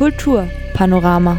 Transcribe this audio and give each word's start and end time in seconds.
Kulturpanorama. 0.00 1.36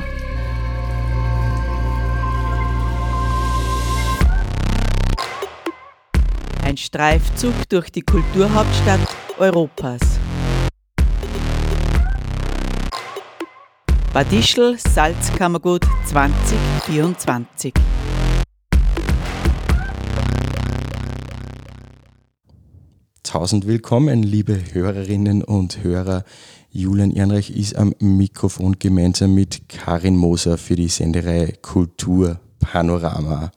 Ein 6.61 6.77
Streifzug 6.77 7.55
durch 7.69 7.91
die 7.91 8.03
Kulturhauptstadt 8.03 8.99
Europas. 9.39 9.99
Bad 14.13 14.31
Ischl 14.31 14.77
Salzkammergut 14.77 15.87
2024. 16.05 17.73
Tausend 23.23 23.65
willkommen, 23.65 24.21
liebe 24.21 24.59
Hörerinnen 24.73 25.43
und 25.43 25.83
Hörer. 25.83 26.25
Julian 26.73 27.11
Ehrenreich 27.11 27.49
ist 27.49 27.75
am 27.75 27.93
Mikrofon 27.99 28.79
gemeinsam 28.79 29.35
mit 29.35 29.67
Karin 29.67 30.15
Moser 30.15 30.57
für 30.57 30.77
die 30.77 30.87
Sendereihe 30.87 31.51
Kultur 31.61 32.39
Panorama. 32.59 33.51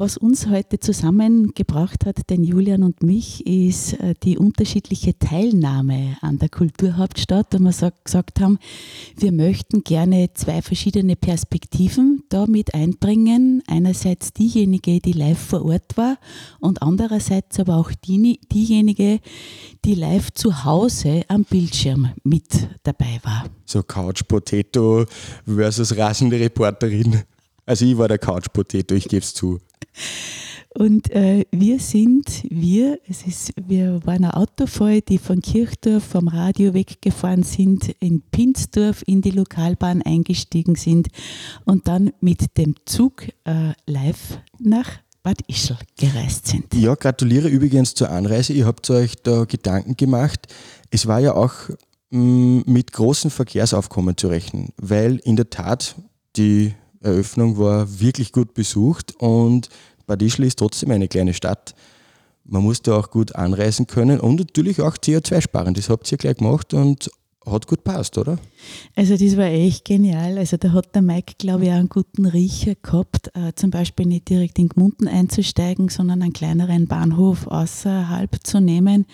was 0.00 0.16
uns 0.16 0.46
heute 0.46 0.80
zusammengebracht 0.80 2.06
hat, 2.06 2.30
den 2.30 2.42
Julian 2.42 2.84
und 2.84 3.02
mich, 3.02 3.46
ist 3.46 3.92
äh, 4.00 4.14
die 4.22 4.38
unterschiedliche 4.38 5.18
Teilnahme 5.18 6.16
an 6.22 6.38
der 6.38 6.48
Kulturhauptstadt. 6.48 7.54
Und 7.54 7.64
wir 7.64 7.92
gesagt 8.02 8.40
haben, 8.40 8.58
wir 9.18 9.30
möchten 9.30 9.84
gerne 9.84 10.32
zwei 10.32 10.62
verschiedene 10.62 11.16
Perspektiven 11.16 12.24
da 12.30 12.46
mit 12.46 12.72
einbringen. 12.74 13.62
Einerseits 13.66 14.32
diejenige, 14.32 15.00
die 15.00 15.12
live 15.12 15.38
vor 15.38 15.66
Ort 15.66 15.98
war 15.98 16.16
und 16.60 16.80
andererseits 16.80 17.60
aber 17.60 17.76
auch 17.76 17.92
die, 17.92 18.40
diejenige, 18.50 19.20
die 19.84 19.94
live 19.94 20.32
zu 20.32 20.64
Hause 20.64 21.24
am 21.28 21.44
Bildschirm 21.44 22.08
mit 22.24 22.70
dabei 22.84 23.20
war. 23.22 23.44
So 23.66 23.82
Couch 23.82 24.22
Potato 24.26 25.04
versus 25.44 25.94
rasende 25.94 26.40
Reporterin. 26.40 27.22
Also 27.70 27.84
ich 27.84 27.96
war 27.96 28.08
der 28.08 28.18
Couch 28.18 28.46
Potato, 28.52 28.96
ich 28.96 29.06
gebe 29.06 29.22
es 29.22 29.32
zu. 29.32 29.60
Und 30.70 31.08
äh, 31.12 31.44
wir 31.52 31.78
sind, 31.78 32.42
wir, 32.50 32.98
es 33.08 33.24
ist, 33.24 33.52
wir 33.64 34.04
waren 34.04 34.24
ein 34.24 34.32
Auto 34.32 34.66
voll, 34.66 35.02
die 35.02 35.18
von 35.18 35.40
Kirchdorf 35.40 36.02
vom 36.02 36.26
Radio 36.26 36.74
weggefahren 36.74 37.44
sind, 37.44 37.94
in 38.00 38.22
Pinsdorf 38.22 39.04
in 39.06 39.22
die 39.22 39.30
Lokalbahn 39.30 40.02
eingestiegen 40.02 40.74
sind 40.74 41.10
und 41.64 41.86
dann 41.86 42.10
mit 42.18 42.58
dem 42.58 42.74
Zug 42.86 43.28
äh, 43.44 43.72
live 43.86 44.40
nach 44.58 44.88
Bad 45.22 45.38
Ischl 45.46 45.76
gereist 45.96 46.48
sind. 46.48 46.74
Ja, 46.74 46.96
gratuliere 46.96 47.46
übrigens 47.46 47.94
zur 47.94 48.10
Anreise. 48.10 48.52
Ihr 48.52 48.66
habt 48.66 48.90
euch 48.90 49.14
da 49.22 49.44
Gedanken 49.44 49.96
gemacht. 49.96 50.48
Es 50.90 51.06
war 51.06 51.20
ja 51.20 51.36
auch 51.36 51.54
mh, 52.10 52.18
mm, 52.18 52.62
mit 52.66 52.90
großen 52.90 53.30
Verkehrsaufkommen 53.30 54.16
zu 54.16 54.26
rechnen, 54.26 54.70
weil 54.76 55.20
in 55.22 55.36
der 55.36 55.50
Tat 55.50 55.94
die 56.34 56.74
Eröffnung 57.00 57.58
war 57.58 58.00
wirklich 58.00 58.32
gut 58.32 58.54
besucht 58.54 59.14
und 59.18 59.68
Bad 60.06 60.22
Ischl 60.22 60.44
ist 60.44 60.58
trotzdem 60.58 60.90
eine 60.90 61.08
kleine 61.08 61.34
Stadt. 61.34 61.74
Man 62.44 62.62
musste 62.62 62.94
auch 62.94 63.10
gut 63.10 63.34
anreisen 63.36 63.86
können 63.86 64.20
und 64.20 64.40
natürlich 64.40 64.80
auch 64.80 64.96
CO2 64.96 65.40
sparen. 65.40 65.74
Das 65.74 65.88
habt 65.88 66.10
ihr 66.10 66.18
gleich 66.18 66.36
gemacht 66.36 66.74
und 66.74 67.10
hat 67.46 67.66
gut 67.66 67.84
passt, 67.84 68.18
oder? 68.18 68.38
Also 68.96 69.16
das 69.16 69.36
war 69.36 69.46
echt 69.46 69.84
genial. 69.84 70.36
Also 70.36 70.56
da 70.56 70.72
hat 70.72 70.94
der 70.94 71.02
Mike, 71.02 71.34
glaube 71.38 71.64
ich, 71.64 71.70
auch 71.70 71.76
einen 71.76 71.88
guten 71.88 72.26
Riecher 72.26 72.74
gehabt, 72.74 73.30
äh, 73.34 73.52
zum 73.54 73.70
Beispiel 73.70 74.06
nicht 74.06 74.28
direkt 74.28 74.58
in 74.58 74.68
Gmunden 74.68 75.08
einzusteigen, 75.08 75.88
sondern 75.88 76.22
einen 76.22 76.32
kleineren 76.32 76.86
Bahnhof 76.86 77.46
außerhalb 77.46 78.36
zu 78.42 78.60
nehmen. 78.60 79.06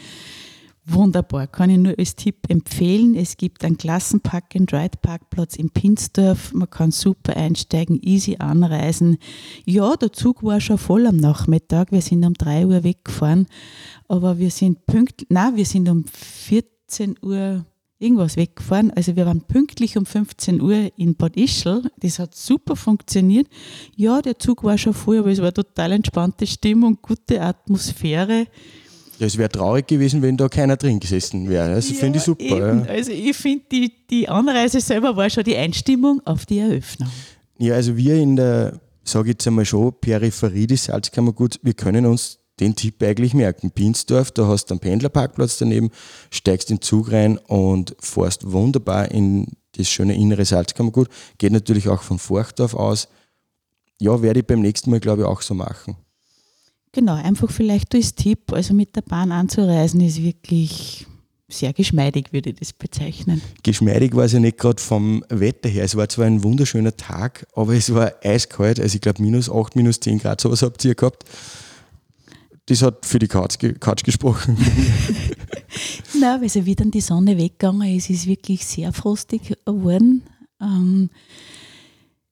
Wunderbar, 0.89 1.49
kann 1.49 1.71
ich 1.71 1.79
nur 1.79 1.99
als 1.99 2.15
Tipp 2.15 2.49
empfehlen. 2.49 3.17
Es 3.17 3.37
gibt 3.37 3.65
einen 3.65 3.77
Klassenpark 3.77 4.55
and 4.55 4.73
Ride 4.73 4.99
Parkplatz 5.03 5.57
in 5.57 5.71
Pinsdorf. 5.71 6.53
Man 6.55 6.71
kann 6.71 6.93
super 6.93 7.37
einsteigen, 7.37 8.01
easy 8.03 8.37
anreisen. 8.39 9.19
Ja, 9.65 9.97
der 9.97 10.13
Zug 10.13 10.45
war 10.45 10.61
schon 10.61 10.79
voll 10.79 11.09
am 11.09 11.17
Nachmittag. 11.17 11.91
Wir 11.91 12.03
sind 12.03 12.25
um 12.25 12.35
3 12.35 12.67
Uhr 12.67 12.85
weggefahren, 12.85 13.47
aber 14.07 14.39
wir 14.39 14.53
sind 14.53 14.87
pünktlich, 14.87 15.27
nein, 15.29 15.57
wir 15.57 15.67
sind 15.67 15.89
um 15.89 16.05
14 16.05 17.17
Uhr 17.21 17.67
irgendwas 17.99 18.37
weggefahren. 18.37 18.93
Also 18.93 19.17
wir 19.17 19.27
waren 19.27 19.41
pünktlich 19.41 19.99
um 19.99 20.07
15 20.07 20.61
Uhr 20.61 20.93
in 20.97 21.17
Bad 21.17 21.37
Ischl. 21.37 21.83
Das 21.99 22.21
hat 22.21 22.37
super 22.37 22.77
funktioniert. 22.77 23.49
Ja, 23.97 24.23
der 24.23 24.39
Zug 24.39 24.63
war 24.63 24.79
schon 24.79 24.95
voll, 24.95 25.19
aber 25.19 25.33
es 25.33 25.43
war 25.43 25.53
total 25.53 25.93
entspannte 25.93 26.47
Stimmung, 26.47 26.99
gute 27.03 27.41
Atmosphäre. 27.41 28.47
Ja, 29.19 29.27
es 29.27 29.39
wäre 29.39 29.49
traurig 29.49 29.87
gewesen, 29.87 30.21
wenn 30.23 30.37
da 30.37 30.49
keiner 30.49 30.77
drin 30.77 31.01
gesessen 31.01 31.49
wäre. 31.49 31.75
Also 31.75 31.95
ja, 31.95 32.01
finde 32.01 32.19
ich 32.19 32.25
super. 32.25 32.45
Ja. 32.45 32.83
Also 32.83 33.13
ich 33.13 33.37
finde, 33.37 33.65
die, 33.73 33.93
die 34.11 34.29
Anreise 34.29 34.81
selber 34.81 35.17
war 35.17 35.31
schon 35.31 35.45
die 35.45 35.57
Einstimmung 35.57 36.21
auf 36.25 36.45
die 36.45 36.59
Eröffnung. 36.59 37.09
Ja, 37.59 37.75
also 37.75 37.97
wir 37.97 38.17
in 38.17 38.37
der, 38.37 38.81
sage 39.05 39.29
ich 39.29 39.35
jetzt 39.35 39.47
einmal 39.47 39.65
schon, 39.65 39.95
Peripherie 40.01 40.67
des 40.67 40.85
Salzkammerguts, 40.85 41.61
wir 41.63 41.73
können 41.73 42.05
uns 42.05 42.39
den 42.61 42.75
Tipp 42.75 43.03
eigentlich 43.03 43.35
merken. 43.35 43.71
Pinsdorf, 43.71 44.31
da 44.31 44.47
hast 44.47 44.67
du 44.67 44.75
einen 44.75 44.81
Pendlerparkplatz 44.81 45.59
daneben, 45.59 45.91
steigst 46.31 46.71
in 46.71 46.77
den 46.77 46.83
Zug 46.83 47.13
rein 47.13 47.39
und 47.39 47.97
fährst 48.01 48.51
wunderbar 48.51 49.11
in 49.11 49.47
das 49.77 49.89
schöne 49.89 50.15
innere 50.15 50.45
Salzkammergut. 50.45 51.09
Geht 51.39 51.53
natürlich 51.53 51.89
auch 51.89 52.03
von 52.03 52.19
Forchdorf 52.19 52.75
aus. 52.75 53.09
Ja, 54.01 54.21
werde 54.23 54.41
ich 54.41 54.47
beim 54.47 54.61
nächsten 54.61 54.91
Mal, 54.91 55.01
glaube 55.01 55.23
ich, 55.23 55.29
auch 55.29 55.43
so 55.43 55.55
machen. 55.55 55.97
Genau, 56.97 57.13
einfach 57.13 57.51
vielleicht 57.51 57.95
als 57.95 58.15
Tipp, 58.15 58.55
also 58.55 58.73
mit 58.73 58.97
der 58.97 59.03
Bahn 59.03 59.31
anzureisen, 59.31 60.01
ist 60.01 60.23
wirklich 60.23 61.07
sehr 61.47 61.75
geschmeidig, 61.75 62.33
würde 62.33 62.49
ich 62.49 62.57
das 62.57 62.73
bezeichnen. 62.73 63.43
Geschmeidig 63.63 64.17
war 64.17 64.25
es 64.25 64.33
ja 64.33 64.41
nicht 64.41 64.57
gerade 64.57 64.81
vom 64.81 65.23
Wetter 65.29 65.69
her. 65.69 65.85
Es 65.85 65.95
war 65.95 66.09
zwar 66.09 66.25
ein 66.25 66.43
wunderschöner 66.43 66.97
Tag, 66.97 67.47
aber 67.55 67.75
es 67.75 67.93
war 67.93 68.15
eiskalt. 68.23 68.81
Also 68.81 68.95
ich 68.95 69.03
glaube 69.03 69.21
minus 69.21 69.51
8, 69.51 69.77
minus 69.77 70.01
10 70.01 70.21
Grad, 70.21 70.41
sowas 70.41 70.63
habt 70.63 70.83
ihr 70.87 70.95
gehabt. 70.95 71.25
Das 72.65 72.81
hat 72.81 73.05
für 73.05 73.19
die 73.19 73.29
Couch, 73.29 73.59
Couch 73.79 74.03
gesprochen. 74.03 74.57
Nein, 76.19 76.41
also 76.41 76.65
wie 76.65 76.77
dann 76.77 76.91
die 76.91 77.03
Sonne 77.03 77.37
weggegangen 77.37 77.95
ist, 77.95 78.09
ist 78.09 78.27
wirklich 78.27 78.65
sehr 78.65 78.95
frostig 78.95 79.55
geworden. 79.67 80.23
Ähm, 80.63 81.11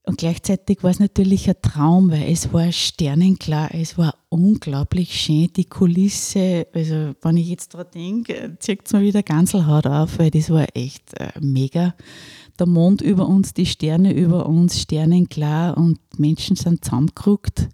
und 0.06 0.18
gleichzeitig 0.18 0.82
war 0.82 0.90
es 0.90 1.00
natürlich 1.00 1.48
ein 1.48 1.56
Traum, 1.62 2.10
weil 2.10 2.30
es 2.30 2.52
war 2.52 2.70
sternenklar, 2.72 3.74
es 3.74 3.96
war 3.96 4.14
unglaublich 4.28 5.18
schön, 5.18 5.48
die 5.56 5.64
Kulisse, 5.64 6.66
also 6.74 7.14
wenn 7.22 7.38
ich 7.38 7.48
jetzt 7.48 7.72
daran 7.72 7.86
denke, 7.94 8.56
zieht 8.60 8.82
es 8.84 8.92
mir 8.92 9.00
wieder 9.00 9.22
Ganselhaut 9.22 9.86
auf, 9.86 10.18
weil 10.18 10.30
das 10.30 10.50
war 10.50 10.66
echt 10.74 11.18
äh, 11.18 11.32
mega. 11.40 11.94
Der 12.58 12.66
Mond 12.66 13.00
über 13.00 13.26
uns, 13.26 13.54
die 13.54 13.64
Sterne 13.64 14.12
über 14.12 14.46
uns, 14.46 14.78
sternenklar 14.78 15.76
und 15.78 15.98
Menschen 16.18 16.56
sind 16.56 16.84
zusammengerückt. 16.84 17.70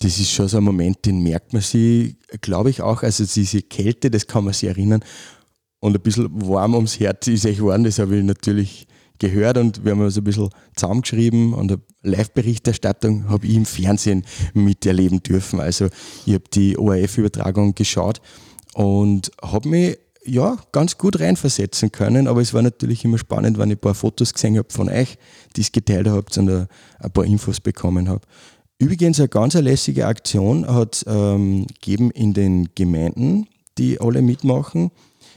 Das 0.00 0.18
ist 0.18 0.30
schon 0.30 0.48
so 0.48 0.56
ein 0.56 0.64
Moment, 0.64 1.04
den 1.04 1.22
merkt 1.22 1.52
man 1.52 1.60
sich, 1.62 2.16
glaube 2.40 2.70
ich 2.70 2.80
auch, 2.80 3.02
also 3.02 3.24
diese 3.24 3.60
Kälte, 3.60 4.10
das 4.10 4.26
kann 4.26 4.44
man 4.44 4.54
sich 4.54 4.70
erinnern 4.70 5.04
und 5.80 5.94
ein 5.94 6.02
bisschen 6.02 6.30
warm 6.48 6.74
ums 6.74 6.98
Herz 6.98 7.28
ist 7.28 7.44
echt 7.44 7.58
geworden, 7.58 7.84
das 7.84 7.98
habe 7.98 8.16
ich 8.16 8.24
natürlich 8.24 8.86
gehört 9.18 9.58
und 9.58 9.84
wir 9.84 9.92
haben 9.92 10.00
uns 10.00 10.16
ein 10.16 10.24
bisschen 10.24 10.50
zusammengeschrieben 10.74 11.54
und 11.54 11.72
eine 11.72 11.80
Live-Berichterstattung 12.02 13.28
habe 13.28 13.46
ich 13.46 13.54
im 13.54 13.66
Fernsehen 13.66 14.24
miterleben 14.54 15.22
dürfen. 15.22 15.60
Also 15.60 15.88
ich 16.24 16.34
habe 16.34 16.44
die 16.52 16.78
ORF-Übertragung 16.78 17.74
geschaut 17.74 18.20
und 18.74 19.30
habe 19.42 19.68
mich 19.68 19.98
ja, 20.26 20.56
ganz 20.72 20.98
gut 20.98 21.20
reinversetzen 21.20 21.92
können, 21.92 22.26
aber 22.26 22.40
es 22.40 22.52
war 22.52 22.62
natürlich 22.62 23.04
immer 23.04 23.18
spannend, 23.18 23.58
wenn 23.58 23.70
ich 23.70 23.76
ein 23.76 23.80
paar 23.80 23.94
Fotos 23.94 24.34
gesehen 24.34 24.58
habe 24.58 24.68
von 24.70 24.88
euch, 24.88 25.18
die 25.54 25.60
es 25.60 25.72
geteilt 25.72 26.08
habt 26.08 26.36
und 26.38 26.50
ein, 26.50 26.68
paar 27.12 27.24
Infos 27.24 27.60
bekommen 27.60 28.08
habe. 28.08 28.22
Übrigens 28.78 29.20
eine 29.20 29.28
ganz 29.28 29.54
lässige 29.54 30.06
Aktion 30.06 30.66
hat 30.66 31.04
ähm, 31.06 31.66
gegeben 31.66 32.10
in 32.10 32.34
den 32.34 32.68
Gemeinden, 32.74 33.46
die 33.78 34.00
alle 34.00 34.20
mitmachen 34.20 34.90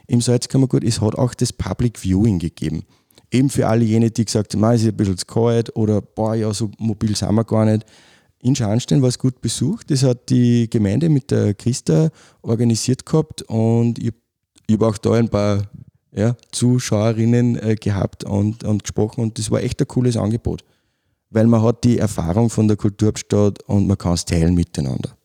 im 0.08 0.22
Salzkammergut. 0.22 0.84
Es 0.84 1.00
hat 1.00 1.16
auch 1.16 1.34
das 1.34 1.54
Public 1.54 2.00
Viewing 2.00 2.40
gegeben. 2.40 2.84
Eben 3.32 3.50
für 3.50 3.68
alle 3.68 3.86
jene, 3.86 4.10
die 4.10 4.26
gesagt 4.26 4.54
haben, 4.54 4.64
es 4.64 4.82
ist 4.82 4.88
ein 4.88 4.98
bisschen 4.98 5.18
zu 5.18 5.26
kalt 5.26 5.76
oder 5.76 6.02
boah, 6.02 6.36
ja, 6.36 6.54
so 6.54 6.72
mobil 6.78 7.16
sind 7.16 7.34
wir 7.34 7.44
gar 7.44 7.66
nicht. 7.66 7.86
In 8.42 8.56
Scharnstein 8.56 9.02
war 9.02 9.10
es 9.10 9.20
gut 9.20 9.42
besucht. 9.42 9.92
Das 9.92 10.04
hat 10.04 10.30
die 10.30 10.70
Gemeinde 10.70 11.10
mit 11.10 11.30
der 11.30 11.54
Christa 11.54 12.10
organisiert 12.42 13.06
gehabt 13.06 13.42
und 13.44 14.00
ich 14.00 14.14
ich 14.70 14.76
habe 14.76 14.88
auch 14.88 14.98
da 15.00 15.14
ein 15.14 15.30
paar 15.30 15.64
ja, 16.12 16.36
Zuschauerinnen 16.52 17.58
äh, 17.58 17.76
gehabt 17.76 18.24
und, 18.24 18.64
und 18.64 18.84
gesprochen 18.84 19.22
und 19.22 19.40
das 19.40 19.50
war 19.50 19.62
echt 19.62 19.82
ein 19.82 19.88
cooles 19.88 20.16
Angebot, 20.16 20.64
weil 21.32 21.48
man 21.48 21.64
hat 21.64 21.84
die 21.84 21.98
Erfahrung 21.98 22.52
von 22.52 22.68
der 22.68 22.78
Kulturhauptstadt 22.78 23.64
und 23.64 23.88
man 23.88 23.98
kann 23.98 24.14
es 24.14 24.26
teilen 24.26 24.54
miteinander. 24.54 25.16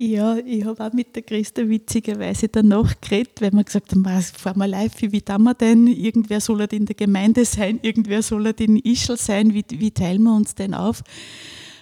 Ja, 0.00 0.36
ich 0.38 0.64
habe 0.64 0.86
auch 0.86 0.92
mit 0.92 1.16
der 1.16 1.24
Christa 1.24 1.68
witzigerweise 1.68 2.46
danach 2.46 2.94
geredet, 3.00 3.40
weil 3.40 3.50
wir 3.50 3.64
gesagt 3.64 3.90
haben, 3.90 4.04
fahren 4.04 4.58
wir 4.58 4.68
live, 4.68 4.92
wie 5.00 5.20
tun 5.20 5.42
wir 5.42 5.54
denn? 5.54 5.88
Irgendwer 5.88 6.40
soll 6.40 6.60
halt 6.60 6.72
in 6.72 6.86
der 6.86 6.94
Gemeinde 6.94 7.44
sein, 7.44 7.80
irgendwer 7.82 8.22
soll 8.22 8.44
halt 8.44 8.60
in 8.60 8.76
Ischl 8.76 9.16
sein, 9.16 9.54
wie, 9.54 9.64
wie 9.70 9.90
teilen 9.90 10.22
wir 10.22 10.36
uns 10.36 10.54
denn 10.54 10.72
auf? 10.72 11.02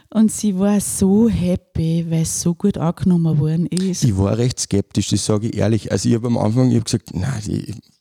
Und 0.08 0.32
sie 0.32 0.58
war 0.58 0.80
so 0.80 1.28
happy, 1.28 2.06
weil 2.08 2.22
es 2.22 2.40
so 2.40 2.54
gut 2.54 2.78
angenommen 2.78 3.38
worden 3.38 3.66
ist. 3.66 4.02
Ich 4.02 4.16
war 4.16 4.38
recht 4.38 4.60
skeptisch, 4.60 5.08
das 5.08 5.26
sage 5.26 5.48
ich 5.48 5.56
ehrlich. 5.58 5.92
Also 5.92 6.08
ich 6.08 6.14
habe 6.14 6.28
am 6.28 6.38
Anfang 6.38 6.70
ich 6.70 6.78
hab 6.78 6.86
gesagt, 6.86 7.14
nein, 7.14 7.42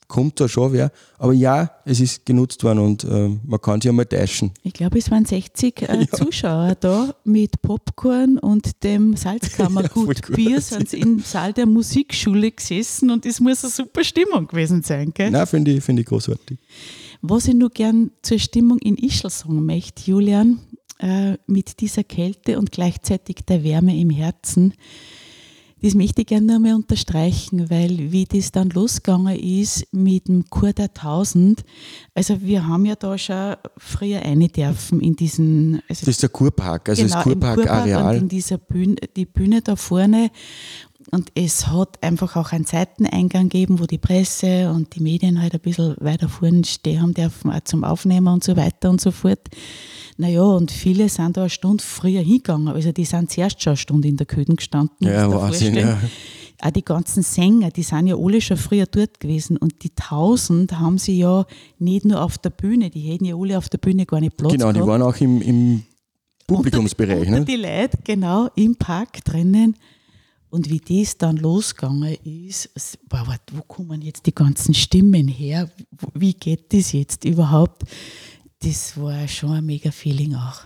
kommt 0.08 0.40
da 0.40 0.48
schon 0.48 0.72
wer. 0.72 0.90
Aber 1.18 1.32
ja, 1.32 1.70
es 1.84 2.00
ist 2.00 2.26
genutzt 2.26 2.62
worden 2.64 2.78
und 2.78 3.04
äh, 3.04 3.28
man 3.44 3.60
kann 3.60 3.80
sich 3.80 3.88
einmal 3.88 4.06
täuschen. 4.06 4.52
Ich 4.62 4.72
glaube, 4.72 4.98
es 4.98 5.10
waren 5.10 5.24
60 5.24 5.82
äh, 5.82 6.00
ja. 6.00 6.06
Zuschauer 6.08 6.74
da 6.78 7.14
mit 7.24 7.62
Popcorn 7.62 8.38
und 8.38 8.82
dem 8.84 9.16
Salzkammergut 9.16 10.28
ja, 10.28 10.36
Bier 10.36 10.60
sind 10.60 10.88
sie 10.88 11.00
im 11.00 11.20
Saal 11.20 11.52
der 11.52 11.66
Musikschule 11.66 12.50
gesessen 12.52 13.10
und 13.10 13.26
es 13.26 13.40
muss 13.40 13.64
eine 13.64 13.72
super 13.72 14.04
Stimmung 14.04 14.46
gewesen 14.46 14.82
sein. 14.82 15.12
Gell? 15.14 15.30
Nein, 15.30 15.46
finde 15.46 15.72
ich, 15.72 15.82
find 15.82 16.00
ich 16.00 16.06
großartig. 16.06 16.58
Was 17.22 17.48
ich 17.48 17.54
nur 17.54 17.70
gern 17.70 18.10
zur 18.22 18.38
Stimmung 18.38 18.78
in 18.78 18.96
Ischl 18.96 19.30
sagen 19.30 19.64
möchte, 19.64 20.10
Julian, 20.10 20.60
äh, 20.98 21.36
mit 21.46 21.80
dieser 21.80 22.04
Kälte 22.04 22.58
und 22.58 22.72
gleichzeitig 22.72 23.36
der 23.46 23.64
Wärme 23.64 23.98
im 23.98 24.10
Herzen. 24.10 24.74
Das 25.86 25.94
möchte 25.94 26.22
ich 26.22 26.26
gerne 26.26 26.54
nochmal 26.54 26.74
unterstreichen, 26.74 27.70
weil 27.70 28.10
wie 28.10 28.24
das 28.24 28.50
dann 28.50 28.70
losgegangen 28.70 29.38
ist 29.38 29.86
mit 29.92 30.26
dem 30.26 30.44
der 30.76 30.92
Tausend, 30.92 31.62
also 32.12 32.42
wir 32.42 32.66
haben 32.66 32.86
ja 32.86 32.96
da 32.96 33.16
schon 33.16 33.54
früher 33.76 34.20
eine 34.22 34.48
dürfen 34.48 35.00
in 35.00 35.14
diesen... 35.14 35.80
Also 35.88 36.00
das 36.00 36.08
ist 36.08 36.22
der 36.24 36.30
Kurpark, 36.30 36.88
also 36.88 37.04
genau, 37.04 37.14
das 37.14 37.22
Kurpark-Areal. 37.22 38.16
in 38.16 38.28
dieser 38.28 38.58
Bühne, 38.58 38.96
die 39.14 39.26
Bühne 39.26 39.62
da 39.62 39.76
vorne 39.76 40.32
und 41.12 41.30
es 41.34 41.68
hat 41.68 42.02
einfach 42.02 42.36
auch 42.36 42.52
einen 42.52 42.64
Seiteneingang 42.64 43.48
gegeben, 43.48 43.78
wo 43.78 43.86
die 43.86 43.98
Presse 43.98 44.70
und 44.72 44.94
die 44.96 45.00
Medien 45.00 45.40
halt 45.40 45.54
ein 45.54 45.60
bisschen 45.60 45.94
weiter 46.00 46.28
vorne 46.28 46.64
stehen 46.64 47.00
haben 47.00 47.14
dürfen, 47.14 47.50
auch 47.50 47.60
zum 47.60 47.84
Aufnehmen 47.84 48.26
und 48.28 48.42
so 48.42 48.56
weiter 48.56 48.90
und 48.90 49.00
so 49.00 49.12
fort. 49.12 49.40
Naja, 50.18 50.42
und 50.42 50.70
viele 50.70 51.08
sind 51.08 51.36
da 51.36 51.42
eine 51.42 51.50
Stunde 51.50 51.84
früher 51.84 52.22
hingegangen. 52.22 52.68
Also 52.68 52.90
die 52.90 53.04
sind 53.04 53.30
zuerst 53.30 53.62
schon 53.62 53.72
eine 53.72 53.76
Stunde 53.76 54.08
in 54.08 54.16
der 54.16 54.26
Köden 54.26 54.56
gestanden. 54.56 55.06
Ja, 55.06 55.30
Wahnsinn, 55.30 55.76
ja. 55.76 55.98
Auch 56.62 56.70
die 56.70 56.84
ganzen 56.84 57.22
Sänger, 57.22 57.70
die 57.70 57.82
sind 57.82 58.06
ja 58.06 58.16
alle 58.16 58.40
schon 58.40 58.56
früher 58.56 58.86
dort 58.86 59.20
gewesen. 59.20 59.58
Und 59.58 59.82
die 59.84 59.90
Tausend 59.90 60.72
haben 60.78 60.96
sie 60.96 61.18
ja 61.18 61.44
nicht 61.78 62.06
nur 62.06 62.22
auf 62.22 62.38
der 62.38 62.50
Bühne, 62.50 62.88
die 62.88 63.00
hätten 63.00 63.26
ja 63.26 63.36
alle 63.36 63.58
auf 63.58 63.68
der 63.68 63.76
Bühne 63.78 64.06
gar 64.06 64.20
nicht 64.20 64.36
Platz 64.38 64.52
Genau, 64.52 64.72
gehabt. 64.72 64.82
die 64.82 64.88
waren 64.88 65.02
auch 65.02 65.16
im, 65.20 65.42
im 65.42 65.82
Publikumsbereich. 66.46 67.18
Unter, 67.18 67.30
ne? 67.30 67.36
unter 67.40 67.52
die 67.52 67.60
Leute, 67.60 67.98
genau, 68.02 68.48
im 68.56 68.74
Park 68.76 69.22
drinnen. 69.24 69.76
Und 70.56 70.70
wie 70.70 70.80
das 70.80 71.18
dann 71.18 71.36
losgegangen 71.36 72.16
ist, 72.24 72.70
wow, 73.10 73.28
wo 73.52 73.62
kommen 73.62 74.00
jetzt 74.00 74.26
die 74.26 74.34
ganzen 74.34 74.74
Stimmen 74.74 75.28
her? 75.28 75.70
Wie 76.14 76.32
geht 76.32 76.72
das 76.72 76.92
jetzt 76.92 77.24
überhaupt? 77.24 77.84
das 78.60 78.96
war 79.00 79.28
schon 79.28 79.52
ein 79.52 79.66
mega 79.66 79.90
Feeling 79.90 80.34
auch. 80.34 80.62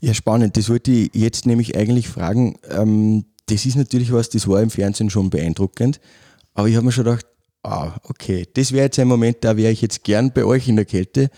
Ja, 0.00 0.14
spannend. 0.14 0.56
Das 0.56 0.68
wollte 0.68 0.90
ich 0.90 1.10
jetzt 1.14 1.46
nämlich 1.46 1.76
eigentlich 1.76 2.08
fragen. 2.08 2.58
Ähm, 2.68 3.24
das 3.46 3.66
ist 3.66 3.76
natürlich 3.76 4.12
was, 4.12 4.30
das 4.30 4.46
war 4.46 4.62
im 4.62 4.70
Fernsehen 4.70 5.10
schon 5.10 5.30
beeindruckend. 5.30 6.00
Aber 6.54 6.68
ich 6.68 6.76
habe 6.76 6.86
mir 6.86 6.92
schon 6.92 7.04
gedacht, 7.04 7.26
ah, 7.62 7.98
okay, 8.04 8.46
das 8.54 8.72
wäre 8.72 8.84
jetzt 8.84 8.98
ein 8.98 9.08
Moment, 9.08 9.38
da 9.40 9.56
wäre 9.56 9.72
ich 9.72 9.80
jetzt 9.80 10.04
gern 10.04 10.32
bei 10.32 10.44
euch 10.44 10.68
in 10.68 10.76
der 10.76 10.84
Kälte, 10.84 11.30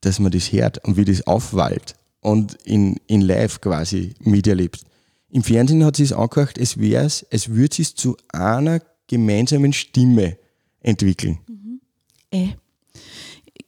dass 0.00 0.18
man 0.18 0.32
das 0.32 0.52
hört 0.52 0.84
und 0.84 0.96
wie 0.96 1.04
das 1.04 1.26
aufwallt 1.26 1.94
und 2.20 2.54
in, 2.64 2.96
in 3.06 3.20
live 3.20 3.60
quasi 3.60 4.14
miterlebt. 4.20 4.84
Im 5.30 5.42
Fernsehen 5.42 5.84
hat 5.84 5.98
es 6.00 6.12
angehört, 6.12 6.58
es 6.58 6.78
wäre 6.78 7.04
es, 7.04 7.26
es 7.30 7.50
würde 7.50 7.74
sich 7.74 7.94
zu 7.94 8.16
einer 8.28 8.80
gemeinsamen 9.06 9.72
Stimme 9.72 10.38
entwickeln. 10.80 11.38
Mhm. 11.46 11.80
Äh, 12.30 12.48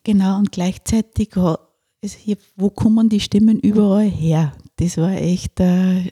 Genau, 0.02 0.38
und 0.38 0.50
gleichzeitig, 0.50 1.36
wo 1.36 2.70
kommen 2.70 3.08
die 3.08 3.20
Stimmen 3.20 3.60
überall 3.60 4.08
her? 4.08 4.52
Das 4.76 4.96
war 4.96 5.12
echt 5.12 5.60
äh, 5.60 6.10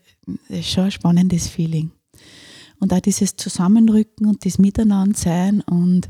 schon 0.62 0.84
ein 0.84 0.90
spannendes 0.90 1.48
Feeling. 1.48 1.90
Und 2.80 2.92
auch 2.92 3.00
dieses 3.00 3.34
Zusammenrücken 3.36 4.26
und 4.26 4.44
das 4.44 4.58
Miteinandersein 4.58 5.62
und 5.62 6.08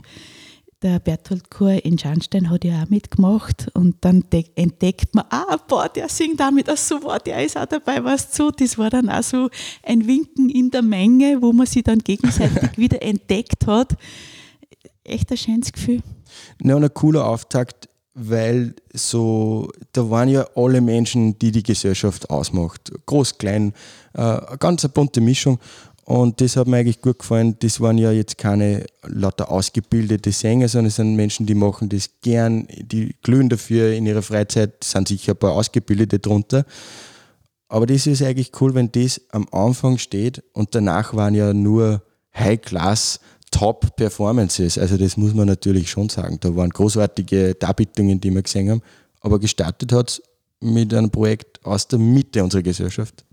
der 0.82 1.00
Berthold 1.00 1.50
Chor 1.50 1.84
in 1.84 1.98
Scharnstein 1.98 2.50
hat 2.50 2.64
ja 2.64 2.82
auch 2.82 2.88
mitgemacht 2.88 3.68
und 3.74 3.96
dann 4.02 4.24
entdeckt 4.54 5.14
man, 5.14 5.24
ah, 5.30 5.56
boah, 5.66 5.88
der 5.88 6.08
singt 6.08 6.38
damit, 6.38 6.68
ach 6.68 6.76
so, 6.76 7.00
boah, 7.00 7.18
der 7.18 7.44
ist 7.44 7.56
auch 7.56 7.66
dabei, 7.66 8.04
was 8.04 8.30
zu. 8.30 8.50
Das 8.50 8.78
war 8.78 8.90
dann 8.90 9.08
auch 9.08 9.22
so 9.22 9.48
ein 9.82 10.06
Winken 10.06 10.48
in 10.48 10.70
der 10.70 10.82
Menge, 10.82 11.42
wo 11.42 11.52
man 11.52 11.66
sich 11.66 11.82
dann 11.82 11.98
gegenseitig 11.98 12.70
wieder 12.76 13.02
entdeckt 13.02 13.66
hat. 13.66 13.96
Echt 15.02 15.30
ein 15.30 15.36
schönes 15.36 15.72
Gefühl. 15.72 16.00
Ja, 16.62 16.76
und 16.76 16.84
ein 16.84 16.94
cooler 16.94 17.26
Auftakt, 17.26 17.88
weil 18.14 18.74
so, 18.92 19.70
da 19.92 20.08
waren 20.10 20.28
ja 20.28 20.46
alle 20.54 20.80
Menschen, 20.80 21.38
die 21.38 21.50
die 21.50 21.62
Gesellschaft 21.62 22.30
ausmacht. 22.30 22.92
Groß, 23.06 23.38
klein, 23.38 23.72
äh, 24.14 24.20
eine 24.20 24.58
ganz 24.58 24.84
eine 24.84 24.92
bunte 24.92 25.20
Mischung. 25.20 25.58
Und 26.08 26.40
das 26.40 26.56
hat 26.56 26.66
mir 26.66 26.78
eigentlich 26.78 27.02
gut 27.02 27.18
gefallen. 27.18 27.56
Das 27.58 27.82
waren 27.82 27.98
ja 27.98 28.10
jetzt 28.10 28.38
keine 28.38 28.86
lauter 29.02 29.50
ausgebildete 29.50 30.32
Sänger, 30.32 30.66
sondern 30.66 30.86
es 30.86 30.96
sind 30.96 31.16
Menschen, 31.16 31.44
die 31.44 31.54
machen 31.54 31.90
das 31.90 32.08
gern, 32.22 32.66
die 32.78 33.14
glühen 33.22 33.50
dafür 33.50 33.92
in 33.92 34.06
ihrer 34.06 34.22
Freizeit, 34.22 34.82
sind 34.82 35.06
sicher 35.06 35.34
ein 35.34 35.36
paar 35.36 35.52
Ausgebildete 35.52 36.18
drunter. 36.18 36.64
Aber 37.68 37.84
das 37.84 38.06
ist 38.06 38.22
eigentlich 38.22 38.52
cool, 38.58 38.74
wenn 38.74 38.90
das 38.90 39.20
am 39.32 39.48
Anfang 39.52 39.98
steht 39.98 40.42
und 40.54 40.74
danach 40.74 41.12
waren 41.12 41.34
ja 41.34 41.52
nur 41.52 42.00
High-Class 42.34 43.20
Top-Performances. 43.50 44.78
Also 44.78 44.96
das 44.96 45.18
muss 45.18 45.34
man 45.34 45.46
natürlich 45.46 45.90
schon 45.90 46.08
sagen. 46.08 46.38
Da 46.40 46.56
waren 46.56 46.70
großartige 46.70 47.54
Darbietungen, 47.54 48.18
die 48.18 48.30
wir 48.30 48.42
gesehen 48.42 48.70
haben. 48.70 48.82
Aber 49.20 49.38
gestartet 49.38 49.92
hat 49.92 50.08
es 50.08 50.22
mit 50.60 50.94
einem 50.94 51.10
Projekt 51.10 51.62
aus 51.66 51.86
der 51.86 51.98
Mitte 51.98 52.42
unserer 52.42 52.62
Gesellschaft. 52.62 53.26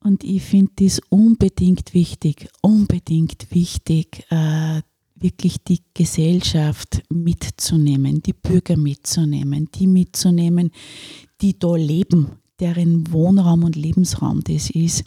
Und 0.00 0.24
ich 0.24 0.42
finde 0.42 0.72
das 0.76 1.00
unbedingt 1.08 1.92
wichtig, 1.92 2.48
unbedingt 2.62 3.52
wichtig, 3.52 4.24
äh, 4.30 4.80
wirklich 5.16 5.58
die 5.64 5.80
Gesellschaft 5.94 7.02
mitzunehmen, 7.10 8.22
die 8.22 8.32
Bürger 8.32 8.76
mitzunehmen, 8.76 9.68
die 9.74 9.86
mitzunehmen, 9.86 10.70
die 11.40 11.58
da 11.58 11.74
leben, 11.74 12.38
deren 12.60 13.12
Wohnraum 13.12 13.64
und 13.64 13.76
Lebensraum 13.76 14.42
das 14.44 14.70
ist. 14.70 15.04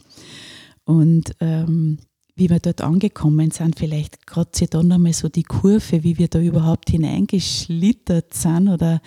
Und 0.84 1.32
ähm, 1.40 1.98
wie 2.34 2.50
wir 2.50 2.58
dort 2.58 2.80
angekommen 2.80 3.50
sind, 3.50 3.78
vielleicht 3.78 4.26
gerade 4.26 4.50
sie 4.54 4.66
da 4.66 4.82
nochmal 4.82 5.12
so 5.12 5.28
die 5.28 5.42
Kurve, 5.42 6.02
wie 6.02 6.18
wir 6.18 6.28
da 6.28 6.40
überhaupt 6.40 6.90
hineingeschlittert 6.90 8.34
sind 8.34 8.68
oder 8.68 9.00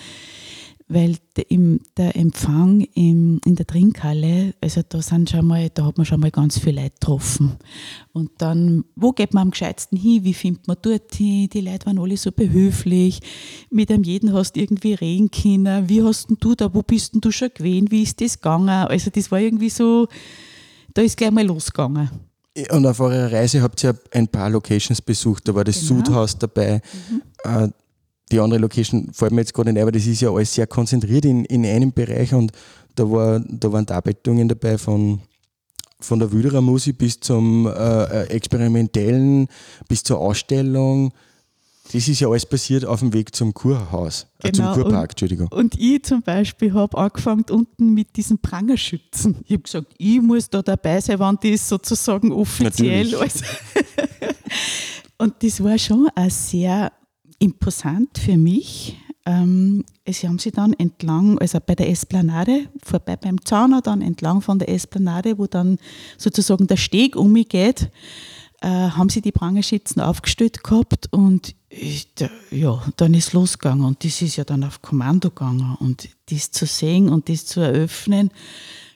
weil 0.87 1.17
der 1.35 2.15
Empfang 2.15 2.81
in 2.93 3.41
der 3.43 3.65
Trinkhalle, 3.65 4.53
also 4.61 4.81
da 4.87 5.01
sind 5.01 5.31
schon 5.31 5.47
mal, 5.47 5.69
da 5.73 5.85
hat 5.85 5.97
man 5.97 6.05
schon 6.05 6.19
mal 6.19 6.29
ganz 6.29 6.59
viel 6.59 6.75
Leute 6.75 6.91
getroffen. 6.91 7.57
Und 8.13 8.29
dann, 8.37 8.85
wo 8.95 9.11
geht 9.11 9.33
man 9.33 9.43
am 9.43 9.51
gescheitsten 9.51 9.97
hin? 9.97 10.23
Wie 10.23 10.35
findet 10.35 10.67
man 10.67 10.77
dort 10.81 11.15
hin? 11.15 11.49
Die 11.49 11.61
Leute 11.61 11.87
waren 11.87 11.97
alle 11.97 12.17
so 12.17 12.31
behöflich. 12.31 13.19
Mit 13.71 13.89
einem 13.89 14.03
jeden 14.03 14.31
hast 14.31 14.55
du 14.55 14.59
irgendwie 14.59 14.93
reden 14.93 15.31
können. 15.31 15.89
Wie 15.89 16.03
hast 16.03 16.29
denn 16.29 16.37
du 16.39 16.53
da, 16.53 16.71
wo 16.71 16.83
bist 16.83 17.15
denn 17.15 17.21
du 17.21 17.31
schon 17.31 17.49
gewesen? 17.51 17.89
Wie 17.89 18.03
ist 18.03 18.21
das 18.21 18.35
gegangen? 18.35 18.69
Also 18.69 19.09
das 19.09 19.31
war 19.31 19.39
irgendwie 19.39 19.69
so, 19.69 20.07
da 20.93 21.01
ist 21.01 21.17
gleich 21.17 21.31
mal 21.31 21.45
losgegangen. 21.45 22.11
Und 22.69 22.85
auf 22.85 22.99
eurer 22.99 23.31
Reise 23.31 23.61
habt 23.61 23.83
ihr 23.83 23.97
ein 24.11 24.27
paar 24.27 24.51
Locations 24.51 25.01
besucht. 25.01 25.47
Da 25.47 25.55
war 25.55 25.63
das 25.63 25.79
genau. 25.79 26.05
Sudhaus 26.05 26.37
dabei. 26.37 26.81
Mhm. 27.09 27.21
Äh, 27.43 27.69
die 28.31 28.39
andere 28.39 28.59
Location 28.59 29.09
fällt 29.13 29.31
mir 29.31 29.41
jetzt 29.41 29.53
gerade 29.53 29.71
nicht 29.71 29.79
ein, 29.79 29.83
aber 29.83 29.91
das 29.91 30.07
ist 30.07 30.21
ja 30.21 30.31
alles 30.31 30.53
sehr 30.53 30.67
konzentriert 30.67 31.25
in, 31.25 31.45
in 31.45 31.65
einem 31.65 31.93
Bereich 31.93 32.33
und 32.33 32.51
da, 32.95 33.09
war, 33.09 33.39
da 33.39 33.71
waren 33.71 33.85
Darbietungen 33.85 34.47
dabei 34.47 34.77
von, 34.77 35.21
von 35.99 36.19
der 36.19 36.31
Wüderer 36.31 36.61
Musik 36.61 36.97
bis 36.97 37.19
zum 37.19 37.67
äh, 37.67 37.71
äh, 37.71 38.27
experimentellen, 38.29 39.47
bis 39.87 40.03
zur 40.03 40.19
Ausstellung. 40.19 41.13
Das 41.91 42.07
ist 42.07 42.19
ja 42.19 42.27
alles 42.27 42.47
passiert 42.47 42.83
auf 42.83 43.01
dem 43.01 43.13
Weg 43.13 43.35
zum 43.35 43.53
Kurhaus, 43.53 44.25
genau. 44.39 44.49
äh, 44.49 44.51
zum 44.51 44.65
genau, 44.65 44.73
Kurpark, 44.73 45.03
und, 45.03 45.11
Entschuldigung. 45.11 45.47
Und 45.49 45.79
ich 45.79 46.03
zum 46.03 46.23
Beispiel 46.23 46.73
habe 46.73 46.97
angefangen 46.97 47.45
unten 47.51 47.93
mit 47.93 48.15
diesen 48.15 48.39
Prangerschützen. 48.39 49.37
Ich 49.45 49.53
habe 49.53 49.63
gesagt, 49.63 49.93
ich 49.99 50.19
muss 50.19 50.49
da 50.49 50.63
dabei 50.63 50.99
sein, 50.99 51.19
wann 51.19 51.37
das 51.43 51.69
sozusagen 51.69 52.31
offiziell 52.31 53.13
alles. 53.15 53.43
und 55.19 55.35
das 55.43 55.63
war 55.63 55.77
schon 55.77 56.09
ein 56.15 56.31
sehr 56.31 56.91
imposant 57.39 58.17
für 58.17 58.37
mich. 58.37 58.97
Ähm, 59.25 59.83
sie 60.07 60.27
haben 60.27 60.39
sie 60.39 60.51
dann 60.51 60.73
entlang, 60.73 61.39
also 61.39 61.59
bei 61.65 61.73
der 61.73 61.89
Esplanade, 61.89 62.67
vorbei 62.83 63.15
beim 63.15 63.43
Zauner, 63.43 63.81
dann 63.81 64.01
entlang 64.01 64.41
von 64.41 64.59
der 64.59 64.69
Esplanade, 64.69 65.37
wo 65.39 65.47
dann 65.47 65.77
sozusagen 66.17 66.67
der 66.67 66.77
Steg 66.77 67.15
umgeht, 67.15 67.89
äh, 68.61 68.67
haben 68.67 69.09
sie 69.09 69.21
die 69.21 69.31
Prangerschützen 69.31 70.01
aufgestellt 70.01 70.63
gehabt 70.63 71.07
und 71.11 71.55
ich, 71.69 72.07
ja, 72.51 72.81
dann 72.95 73.13
ist 73.13 73.33
losgegangen 73.33 73.83
und 73.83 74.03
das 74.05 74.21
ist 74.21 74.37
ja 74.37 74.43
dann 74.43 74.63
auf 74.63 74.81
Kommando 74.81 75.29
gegangen 75.29 75.75
und 75.79 76.07
das 76.29 76.51
zu 76.51 76.65
sehen 76.65 77.09
und 77.09 77.27
das 77.27 77.45
zu 77.45 77.59
eröffnen, 77.59 78.31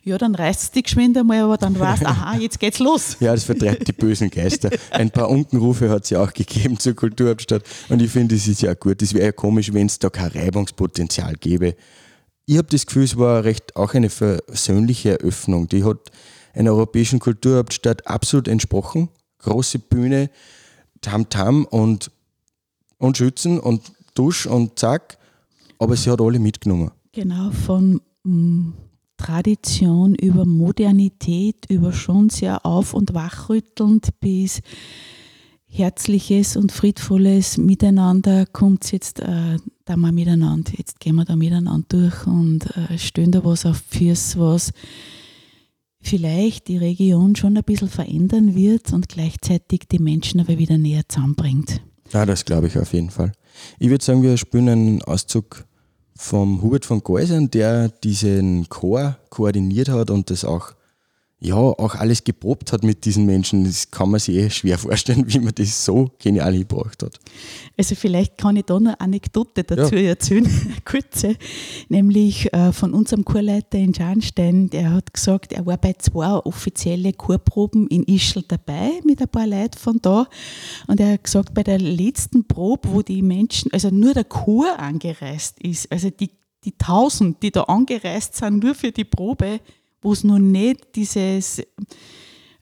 ja, 0.04 0.18
dann 0.18 0.34
reißt 0.34 0.62
es 0.62 0.72
dich 0.72 0.84
geschwind 0.84 1.18
einmal, 1.18 1.42
aber 1.42 1.58
dann 1.58 1.78
weißt 1.78 2.06
aha, 2.06 2.38
jetzt 2.38 2.60
geht's 2.60 2.80
los. 2.80 3.18
ja, 3.20 3.34
das 3.34 3.44
vertreibt 3.44 3.88
die 3.88 3.92
bösen 3.92 4.30
Geister. 4.30 4.70
Ein 4.92 5.12
paar 5.12 5.30
Unkenrufe 5.30 5.90
hat 5.90 6.06
es 6.06 6.10
ja 6.10 6.24
auch 6.24 6.34
gegeben 6.34 6.80
zur 6.80 6.94
Kulturhauptstadt 6.94 7.64
und 7.90 8.02
ich 8.02 8.12
finde, 8.12 8.36
das 8.36 8.48
ist 8.48 8.62
ja 8.62 8.74
gut. 8.74 9.02
Das 9.02 9.14
wäre 9.14 9.26
ja 9.26 9.32
komisch, 9.32 9.74
wenn 9.74 9.88
es 9.88 10.00
da 10.00 10.10
kein 10.10 10.32
Reibungspotenzial 10.32 11.36
gäbe. 11.36 11.76
Ich 12.46 12.58
habe 12.58 12.68
das 12.68 12.86
Gefühl, 12.86 13.04
es 13.04 13.18
war 13.18 13.44
recht 13.44 13.76
auch 13.76 13.94
eine 13.94 14.10
versöhnliche 14.10 15.20
Eröffnung. 15.20 15.68
Die 15.68 15.84
hat 15.84 16.10
einer 16.54 16.72
europäischen 16.72 17.20
Kulturhauptstadt 17.20 18.08
absolut 18.08 18.48
entsprochen. 18.48 19.10
Große 19.38 19.80
Bühne, 19.80 20.30
Tamtam 21.02 21.64
-Tam 21.64 21.66
und, 21.66 22.12
und 22.98 23.18
Schützen 23.18 23.60
und 23.60 23.92
Dusch 24.16 24.48
und 24.48 24.80
Zack. 24.80 25.18
Aber 25.78 25.96
sie 25.96 26.10
hat 26.10 26.22
alle 26.22 26.40
mitgenommen. 26.40 26.92
Genau, 27.12 27.52
von 27.52 28.02
mm, 28.24 28.72
Tradition, 29.20 30.16
über 30.16 30.46
Modernität, 30.46 31.66
über 31.70 31.92
schon 31.92 32.30
sehr 32.30 32.66
auf- 32.66 32.94
und 32.94 33.14
wachrüttelnd 33.14 34.20
bis 34.20 34.62
herzliches 35.68 36.56
und 36.56 36.72
friedvolles 36.72 37.58
Miteinander 37.58 38.46
kommt 38.48 38.92
jetzt 38.92 39.20
äh, 39.20 39.58
da 39.86 39.98
mal 39.98 40.12
miteinander. 40.12 40.72
Jetzt 40.76 41.00
gehen 41.00 41.16
wir 41.16 41.26
da 41.26 41.36
miteinander 41.36 41.86
durch 41.90 42.26
und 42.26 42.66
äh, 42.76 42.98
stellen 42.98 43.32
da 43.32 43.44
was 43.44 43.66
auf 43.66 43.84
Füße, 43.90 44.40
was 44.40 44.72
vielleicht 46.02 46.70
die 46.70 46.78
Region 46.78 47.36
schon 47.36 47.58
ein 47.58 47.64
bisschen 47.64 47.90
verändern 47.90 48.56
wird 48.56 48.94
und 48.94 49.10
gleichzeitig 49.10 49.82
die 49.92 50.00
Menschen 50.00 50.40
aber 50.40 50.58
wieder 50.58 50.78
näher 50.78 51.04
zusammenbringt. 51.08 51.82
Ja, 52.14 52.26
das 52.26 52.46
glaube 52.46 52.68
ich 52.68 52.78
auf 52.80 52.94
jeden 52.94 53.10
Fall. 53.12 53.34
Ich 53.80 53.90
würde 53.90 54.04
sagen, 54.04 54.24
wir 54.24 54.38
spielen 54.38 54.70
einen 54.70 55.02
Auszug 55.04 55.66
vom 56.20 56.62
Hubert 56.62 56.86
von 56.86 57.02
Geusern, 57.02 57.50
der 57.50 57.88
diesen 57.88 58.68
Chor 58.68 59.16
koordiniert 59.30 59.88
hat 59.88 60.10
und 60.10 60.30
das 60.30 60.44
auch 60.44 60.74
ja, 61.42 61.56
auch 61.56 61.96
alles 61.96 62.26
geprobt 62.26 62.74
hat 62.74 62.84
mit 62.84 63.06
diesen 63.06 63.26
Menschen. 63.26 63.64
Das 63.64 63.90
kann 63.92 64.12
man 64.12 64.20
sich 64.20 64.36
eh 64.36 64.50
schwer 64.50 64.78
vorstellen, 64.78 65.24
wie 65.28 65.40
man 65.40 65.54
das 65.56 65.86
so 65.86 66.12
genial 66.20 66.58
gebracht 66.58 67.02
hat. 67.02 67.18
Also 67.78 67.96
vielleicht 67.96 68.38
kann 68.38 68.58
ich 68.58 68.66
da 68.66 68.80
noch 68.80 68.92
eine 68.92 69.00
Anekdote 69.00 69.64
dazu 69.64 69.96
ja. 69.96 70.10
erzählen, 70.10 70.50
kurze, 70.86 71.36
nämlich 71.88 72.54
äh, 72.54 72.74
von 72.74 72.94
unserem 72.94 73.24
Chorleiter 73.24 73.78
in 73.78 73.94
Scharnstein, 73.94 74.70
der 74.70 74.92
hat 74.92 75.14
gesagt, 75.14 75.54
er 75.54 75.66
war 75.66 75.78
bei 75.78 75.94
zwei 75.94 76.28
offiziellen 76.28 77.16
Chorproben 77.16 77.88
in 77.88 78.04
Ischl 78.04 78.44
dabei 78.46 79.00
mit 79.06 79.22
ein 79.22 79.30
paar 79.30 79.48
Leuten 79.48 79.78
von 79.78 80.00
da 80.02 80.28
und 80.88 81.00
er 81.00 81.14
hat 81.14 81.24
gesagt, 81.24 81.54
bei 81.54 81.64
der 81.64 81.80
letzten 81.80 82.48
Probe, 82.48 82.90
wo 82.92 83.02
die 83.02 83.22
Menschen, 83.22 83.72
also 83.72 83.90
nur 83.90 84.14
der 84.14 84.26
Chor 84.26 84.78
angereist 84.78 85.60
ist, 85.62 85.90
also 85.92 86.10
die 86.10 86.32
die 86.66 86.78
tausend, 86.78 87.42
die 87.42 87.52
da 87.52 87.64
angereist 87.64 88.36
sind, 88.36 88.64
nur 88.64 88.76
für 88.76 88.92
die 88.92 89.06
Probe, 89.06 89.62
wo 90.02 90.14
es 90.14 90.24
noch 90.24 90.40
nicht 90.40 90.96
dieses 90.96 91.62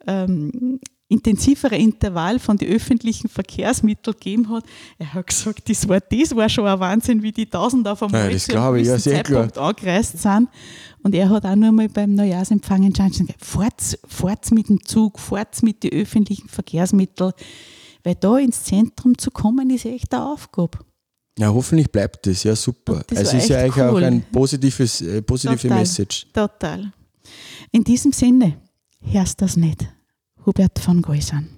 ähm, 0.06 0.80
intensivere 1.10 1.78
Intervall 1.78 2.38
von 2.40 2.58
den 2.58 2.70
öffentlichen 2.70 3.30
Verkehrsmitteln 3.30 4.14
gegeben 4.14 4.50
hat. 4.50 4.66
Er 4.98 5.14
hat 5.14 5.28
gesagt, 5.28 5.70
das 5.70 5.88
war, 5.88 6.02
das 6.02 6.36
war 6.36 6.50
schon 6.50 6.68
ein 6.68 6.80
Wahnsinn, 6.80 7.24
wie 7.24 7.32
die 7.32 7.46
Tausend 7.46 7.88
auf 7.88 8.04
einmal 8.04 8.32
ja, 8.32 8.38
zu 8.38 8.60
einem 8.60 8.84
ja, 8.84 8.98
Zeitpunkt 8.98 9.54
klar. 9.54 9.70
angereist 9.70 10.20
sind. 10.20 10.50
Und 11.04 11.16
er 11.16 11.30
hat 11.30 11.46
auch 11.46 11.56
nur 11.56 11.72
mal 11.72 11.88
beim 11.88 12.16
Neujahrsempfang 12.16 12.84
entschieden, 12.84 13.34
fahrt, 13.38 13.98
fahrt 14.06 14.52
mit 14.52 14.68
dem 14.68 14.84
Zug, 14.84 15.20
fahrt 15.20 15.64
mit 15.64 15.84
den 15.84 15.94
öffentlichen 15.94 16.50
Verkehrsmitteln, 16.50 17.32
weil 18.04 18.16
da 18.16 18.38
ins 18.38 18.64
Zentrum 18.64 19.18
zu 19.18 19.32
kommen, 19.32 19.70
ist 19.70 19.86
echt 19.86 20.14
eine 20.14 20.26
Aufgabe. 20.26 20.80
Ja, 21.40 21.54
hoffentlich 21.54 21.90
bleibt 21.92 22.26
das, 22.26 22.44
ja 22.44 22.56
super. 22.56 23.04
Das 23.08 23.20
also 23.20 23.38
es 23.38 23.44
ist 23.44 23.50
ja 23.50 23.60
eigentlich 23.60 23.78
cool. 23.78 24.04
auch 24.04 24.08
ein 24.08 24.24
positives, 24.32 25.02
äh, 25.02 25.22
positive 25.22 25.62
total, 25.62 25.80
Message. 25.80 26.26
Total. 26.34 26.92
In 27.72 27.84
diesem 27.84 28.12
Sinne, 28.12 28.62
hörst 29.02 29.42
das 29.42 29.58
nicht. 29.58 29.88
Hubert 30.46 30.80
von 30.80 31.02
Geusern. 31.02 31.57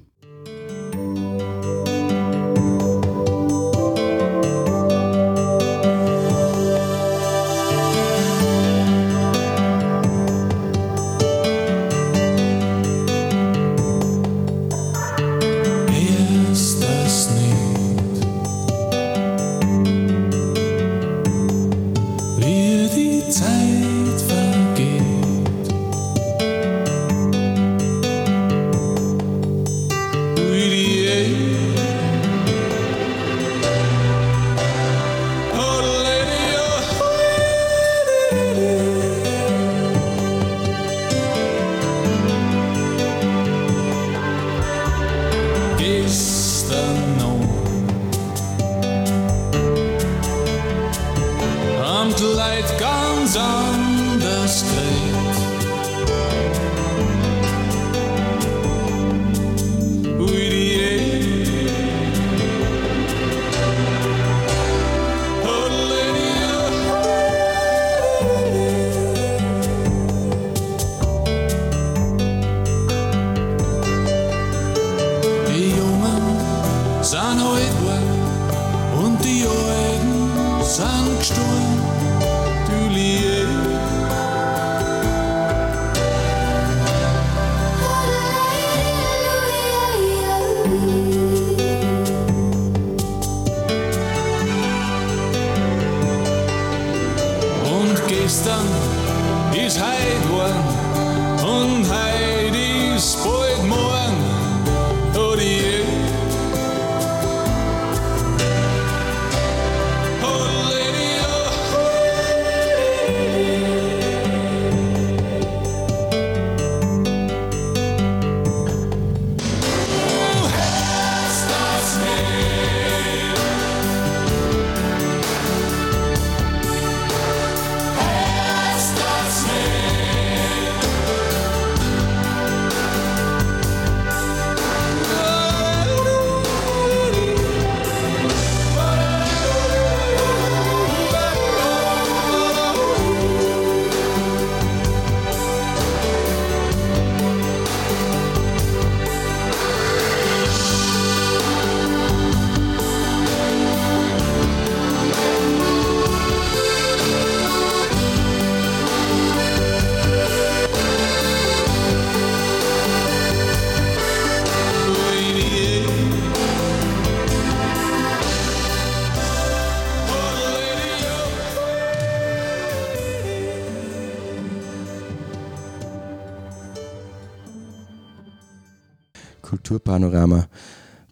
Kulturpanorama. 180.00 180.48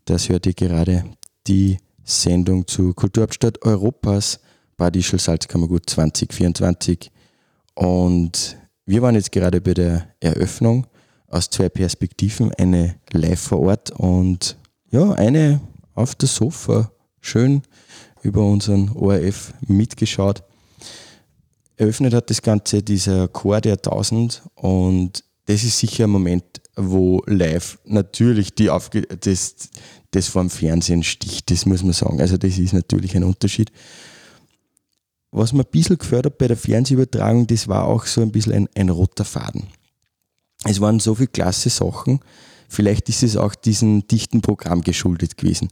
Das 0.05 0.29
hört 0.29 0.45
ihr 0.45 0.53
gerade 0.53 1.03
die 1.47 1.77
Sendung 2.03 2.65
zu 2.67 2.93
Kulturhauptstadt 2.93 3.63
Europas, 3.63 4.39
Badischl 4.77 5.19
Salzkammergut 5.19 5.89
2024. 5.89 7.11
Und 7.75 8.57
wir 8.85 9.01
waren 9.01 9.15
jetzt 9.15 9.31
gerade 9.31 9.59
bei 9.59 9.73
der 9.73 10.07
Eröffnung 10.21 10.87
aus 11.27 11.49
zwei 11.49 11.67
Perspektiven, 11.67 12.53
eine 12.53 12.95
live 13.11 13.39
vor 13.39 13.59
Ort 13.59 13.91
und 13.91 14.57
ja, 14.89 15.11
eine 15.11 15.59
auf 15.93 16.15
der 16.15 16.29
Sofa, 16.29 16.91
schön 17.19 17.63
über 18.21 18.45
unseren 18.45 18.89
ORF 18.95 19.53
mitgeschaut. 19.67 20.43
Eröffnet 21.75 22.13
hat 22.13 22.29
das 22.29 22.41
Ganze 22.41 22.81
dieser 22.81 23.27
Chor 23.27 23.59
der 23.59 23.73
1000 23.73 24.43
und 24.55 25.25
das 25.47 25.63
ist 25.63 25.79
sicher 25.79 26.03
ein 26.03 26.09
Moment, 26.09 26.43
wo 26.75 27.23
live 27.25 27.79
natürlich 27.85 28.53
die 28.53 28.69
Aufge 28.69 29.03
das, 29.03 29.55
das 30.11 30.27
vom 30.27 30.49
Fernsehen 30.49 31.03
sticht, 31.03 31.49
das 31.49 31.65
muss 31.65 31.83
man 31.83 31.93
sagen. 31.93 32.19
Also 32.19 32.37
das 32.37 32.57
ist 32.57 32.73
natürlich 32.73 33.15
ein 33.15 33.23
Unterschied. 33.23 33.71
Was 35.31 35.53
mir 35.53 35.63
ein 35.63 35.71
bisschen 35.71 35.97
hat 36.11 36.37
bei 36.37 36.47
der 36.47 36.57
Fernsehübertragung, 36.57 37.47
das 37.47 37.67
war 37.67 37.85
auch 37.85 38.05
so 38.05 38.21
ein 38.21 38.31
bisschen 38.31 38.53
ein, 38.53 38.69
ein 38.75 38.89
roter 38.89 39.23
Faden. 39.23 39.67
Es 40.65 40.81
waren 40.81 40.99
so 40.99 41.15
viele 41.15 41.27
klasse 41.29 41.69
Sachen, 41.69 42.19
vielleicht 42.67 43.07
ist 43.07 43.23
es 43.23 43.37
auch 43.37 43.55
diesem 43.55 44.05
dichten 44.05 44.41
Programm 44.41 44.81
geschuldet 44.81 45.37
gewesen. 45.37 45.69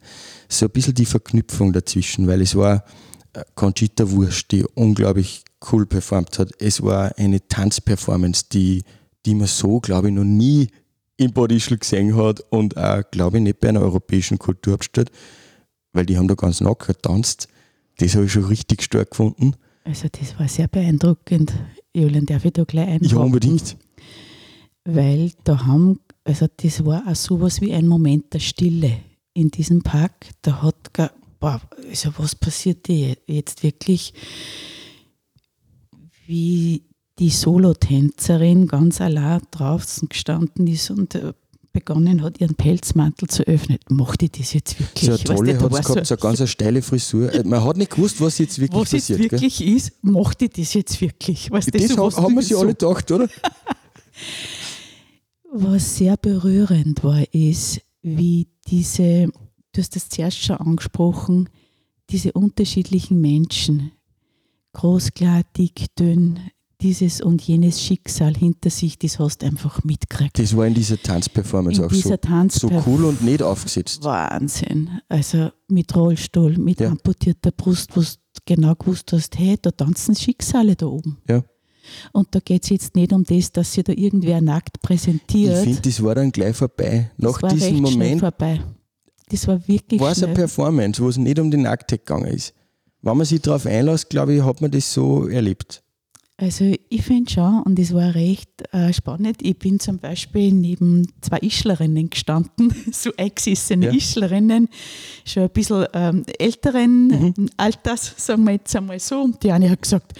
So 0.48 0.67
ein 0.67 0.72
bisschen 0.72 0.94
die 0.94 1.05
Verknüpfung 1.05 1.74
dazwischen, 1.74 2.27
weil 2.27 2.41
es 2.41 2.55
war 2.55 2.86
äh, 3.34 3.44
Conchita 3.55 4.10
Wurst, 4.10 4.51
die 4.51 4.63
unglaublich 4.63 5.44
cool 5.72 5.86
performt 5.86 6.39
hat. 6.39 6.51
Es 6.60 6.82
war 6.82 7.17
eine 7.17 7.46
Tanzperformance, 7.46 8.46
die, 8.51 8.84
die 9.25 9.36
man 9.36 9.48
so, 9.48 9.79
glaube 9.79 10.10
ich, 10.10 10.13
noch 10.13 10.24
nie 10.24 10.67
in 11.17 11.34
Bodischl 11.34 11.77
gesehen 11.77 12.15
hat 12.15 12.41
und 12.50 12.77
auch, 12.77 13.01
glaube 13.12 13.38
ich, 13.38 13.44
nicht 13.44 13.60
bei 13.60 13.70
einer 13.70 13.82
europäischen 13.82 14.38
Kulturhauptstadt, 14.38 15.10
weil 15.94 16.05
die 16.05 16.17
haben 16.17 16.27
da 16.27 16.36
ganz 16.36 16.62
nackt 16.62 16.88
getanzt. 16.88 17.48
Das 17.98 18.15
habe 18.15 18.25
ich 18.25 18.32
schon 18.32 18.46
richtig 18.46 18.84
stark 18.84 19.12
gefunden. 19.12 19.55
Also 19.86 20.08
das 20.12 20.38
war 20.38 20.48
sehr 20.48 20.67
beeindruckend. 20.67 21.53
Julian, 21.94 22.25
darf 22.25 22.44
ich 22.44 22.53
da 22.53 22.63
gleich 22.63 22.88
einhaken? 22.88 23.08
Ja, 23.08 23.17
unbedingt. 23.17 23.78
Weil 24.84 25.32
da 25.43 25.65
haben, 25.65 26.00
also 26.23 26.47
das 26.58 26.84
war 26.86 27.08
auch 27.08 27.15
sowas 27.15 27.62
wie 27.62 27.73
ein 27.73 27.88
Moment 27.88 28.34
der 28.34 28.39
Stille 28.39 28.97
in 29.34 29.50
diesem 29.50 29.82
Park. 29.82 30.28
Da 30.41 30.62
hat, 30.62 30.93
gar, 30.93 31.12
boah, 31.39 31.62
also 31.89 32.12
was 32.17 32.36
passiert 32.36 32.88
jetzt 32.89 33.63
wirklich, 33.63 34.13
wie 36.26 36.84
die 37.19 37.30
Solotänzerin 37.30 38.67
ganz 38.67 38.99
allein 39.01 39.41
draußen 39.51 40.10
gestanden 40.10 40.67
ist 40.67 40.91
und 40.91 41.15
äh, 41.15 41.34
begonnen 41.71 42.21
hat, 42.23 42.39
ihren 42.39 42.56
Pelzmantel 42.56 43.28
zu 43.28 43.43
öffnen. 43.43 43.78
Macht 43.89 44.21
die 44.21 44.30
das 44.30 44.54
jetzt 44.54 44.80
wirklich? 44.80 45.06
So 45.06 45.12
eine 45.12 45.58
tolle 45.58 45.60
hat 45.60 45.73
es 45.73 45.86
gehabt, 45.86 46.08
so 46.08 46.15
eine 46.15 46.21
ganz 46.21 46.49
steile 46.49 46.82
Frisur. 46.82 47.34
Äh, 47.34 47.43
man 47.43 47.63
hat 47.63 47.78
nicht 47.78 47.91
gewusst, 47.91 48.19
was 48.21 48.38
jetzt 48.38 48.60
wirklich 48.60 48.82
was 48.82 48.91
passiert. 48.91 49.19
Was 49.19 49.23
jetzt 49.23 49.32
wirklich 49.32 49.58
gell? 49.58 49.75
ist, 49.75 49.91
macht 50.01 50.41
die 50.41 50.49
das 50.49 50.73
jetzt 50.73 51.01
wirklich? 51.01 51.51
Weißt 51.51 51.73
das, 51.73 51.88
das 51.88 51.97
haben, 51.97 52.15
haben 52.15 52.36
wir 52.36 52.41
sich 52.41 52.54
so 52.54 52.60
alle 52.60 52.69
gedacht, 52.69 53.12
oder? 53.12 53.28
was 55.51 55.97
sehr 55.97 56.17
berührend 56.17 57.04
war, 57.04 57.23
ist, 57.34 57.82
wie 58.01 58.47
diese, 58.67 59.28
du 59.71 59.82
hast 59.82 59.95
das 59.95 60.10
zuerst 60.10 60.39
schon 60.39 60.58
angesprochen, 60.58 61.49
diese 62.10 62.34
unterschiedlichen 62.34 63.19
Menschen, 63.19 63.91
großkleidig, 64.73 65.88
dünn, 65.97 66.39
dieses 66.86 67.19
und 67.19 67.41
jenes 67.41 67.82
Schicksal 67.82 68.36
hinter 68.36 68.69
sich, 68.69 69.00
das 69.00 69.17
hast 69.17 69.41
du 69.41 69.48
einfach 69.48 69.84
mitgekriegt. 69.84 70.38
Das 70.38 70.56
war 70.56 70.67
in 70.67 70.76
dieser 70.76 71.02
Tanzperformance 71.02 71.80
in 71.82 71.86
auch 71.88 71.91
dieser 71.91 72.10
so, 72.12 72.17
Tanzperf 72.17 72.86
so 72.86 72.91
cool 72.91 73.06
und 73.06 73.24
nicht 73.24 73.41
aufgesetzt. 73.41 74.04
Wahnsinn. 74.04 74.89
Also 75.10 75.50
mit 75.67 75.95
Rollstuhl, 75.95 76.58
mit 76.58 76.80
Ja. 76.80 76.89
amputierter 76.91 77.52
Brust, 77.52 77.89
wo 77.98 78.02
du 78.02 78.08
genau 78.45 78.76
gewusst 78.76 79.12
hast, 79.13 79.38
hey, 79.39 79.58
da 79.60 79.71
tanzen 79.71 80.15
Schicksale 80.15 80.76
da 80.76 80.86
oben. 80.86 81.17
Ja. 81.28 81.43
Und 82.13 82.28
da 82.36 82.39
geht 82.39 82.63
es 82.63 82.69
jetzt 82.69 82.95
nicht 82.95 83.12
um 83.13 83.24
das, 83.24 83.52
dass 83.52 83.74
sich 83.74 83.84
da 83.84 83.93
irgendwer 83.93 84.39
nackt 84.41 84.78
Ich 84.78 84.82
präsentiert. 84.82 85.63
finde, 85.63 85.82
das 85.82 86.04
war 86.04 86.13
dann 86.15 86.32
gleich 86.32 86.56
vorbei. 86.56 87.12
das 87.17 87.32
Nach 87.34 87.41
war 87.41 87.50
diesem 87.52 87.82
Moment 87.82 88.19
vorbei. 88.19 88.62
Das 89.30 89.48
war 89.48 89.67
wirklich 89.67 90.00
war 90.00 90.12
es 90.12 90.24
eine. 90.24 90.34
Performance, 90.36 91.02
wo 91.02 91.10
es 91.10 91.17
nicht 91.17 91.39
um 91.39 91.50
die 91.50 91.58
Nacktheit 91.58 92.06
gegangen 92.06 92.28
ist. 92.28 92.54
Wenn 93.02 93.17
man 93.17 93.26
sich 93.26 93.41
darauf 93.41 93.65
einlässt, 93.65 94.10
glaube 94.10 94.36
ich, 94.36 94.43
hat 94.43 94.62
man 94.62 94.69
das 94.71 94.91
so 94.93 95.28
erlebt. 95.28 95.82
Also 96.38 96.74
ich 96.89 97.02
finde 97.02 97.32
schon, 97.32 97.63
und 97.63 97.80
es 97.80 97.93
war 97.93 98.13
recht 98.13 98.50
äh, 98.74 98.91
spannend, 98.91 99.38
ich 99.41 99.58
bin 99.58 99.80
zum 99.80 100.00
Beispiel 100.00 100.52
neben 100.52 101.08
zwei 101.21 101.38
Ischlerinnen 101.39 102.10
gestanden, 102.10 102.74
so 102.91 103.12
eingesessene 103.15 103.86
Ja. 103.86 103.93
Ischlerinnen, 103.93 104.67
schon 105.24 105.43
ein 105.43 105.50
bisschen 105.50 105.86
ähm, 105.93 106.26
älteren 106.38 107.34
Alters, 107.56 108.13
sagen 108.17 108.43
wir 108.43 108.52
jetzt 108.54 108.76
einmal 108.76 109.00
so. 109.00 109.21
Und 109.21 109.41
die 109.43 109.52
eine 109.52 109.69
hat 109.69 109.82
gesagt, 109.82 110.13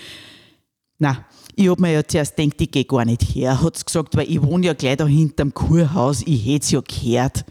na, 1.00 1.26
ich 1.54 1.68
habe 1.70 1.82
mir 1.82 1.92
ja 1.92 2.08
zuerst 2.08 2.38
gedacht, 2.38 2.62
ich 2.62 2.72
gehe 2.72 2.86
gar 2.86 3.04
nicht 3.04 3.22
her, 3.36 3.62
hat 3.62 3.78
sie 3.78 3.84
gesagt, 3.84 4.16
weil 4.16 4.30
ich 4.30 4.42
wohne 4.42 4.68
ja 4.68 4.74
gleich 4.74 4.96
da 4.96 5.06
hinterm 5.08 5.54
Kurhaus, 5.54 6.22
ich 6.26 6.46
hätte 6.46 6.64
es 6.64 6.72
ja 6.72 6.82
gehört. 6.82 7.44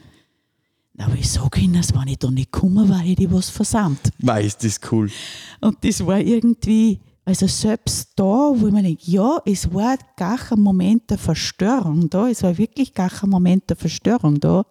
Na, 0.95 1.07
aber 1.07 1.17
ich 1.17 1.31
sage 1.31 1.61
ihnen, 1.61 1.83
wenn 1.95 2.09
ich 2.09 2.19
da 2.19 2.31
nicht 2.31 2.51
gekommen 2.51 2.89
war, 2.89 2.99
hätte 3.01 3.25
ich 3.25 3.33
was 3.33 3.51
versammelt. 3.51 4.01
Mei, 4.23 4.45
ist 4.45 4.65
das 4.65 4.81
cool. 4.91 5.11
Und 5.61 5.77
das 5.85 6.07
war 6.07 6.19
irgendwie, 6.21 7.01
also 7.25 7.47
selbst 7.47 8.11
da, 8.17 8.53
wo 8.55 8.67
ich 8.67 8.73
mir 8.73 8.83
denke, 8.83 9.03
ja, 9.11 9.41
es 9.47 9.73
war 9.73 9.97
gar 10.17 10.37
kein 10.37 10.61
Moment 10.61 11.09
der 11.11 11.19
Verstörung 11.19 12.11
da, 12.11 12.29
es 12.29 12.43
war 12.43 12.59
wirklich 12.59 12.93
gar 12.93 13.09
kein 13.09 13.31
Moment 13.31 13.71
der 13.71 13.77
Verstörung 13.77 14.39
da. 14.41 14.67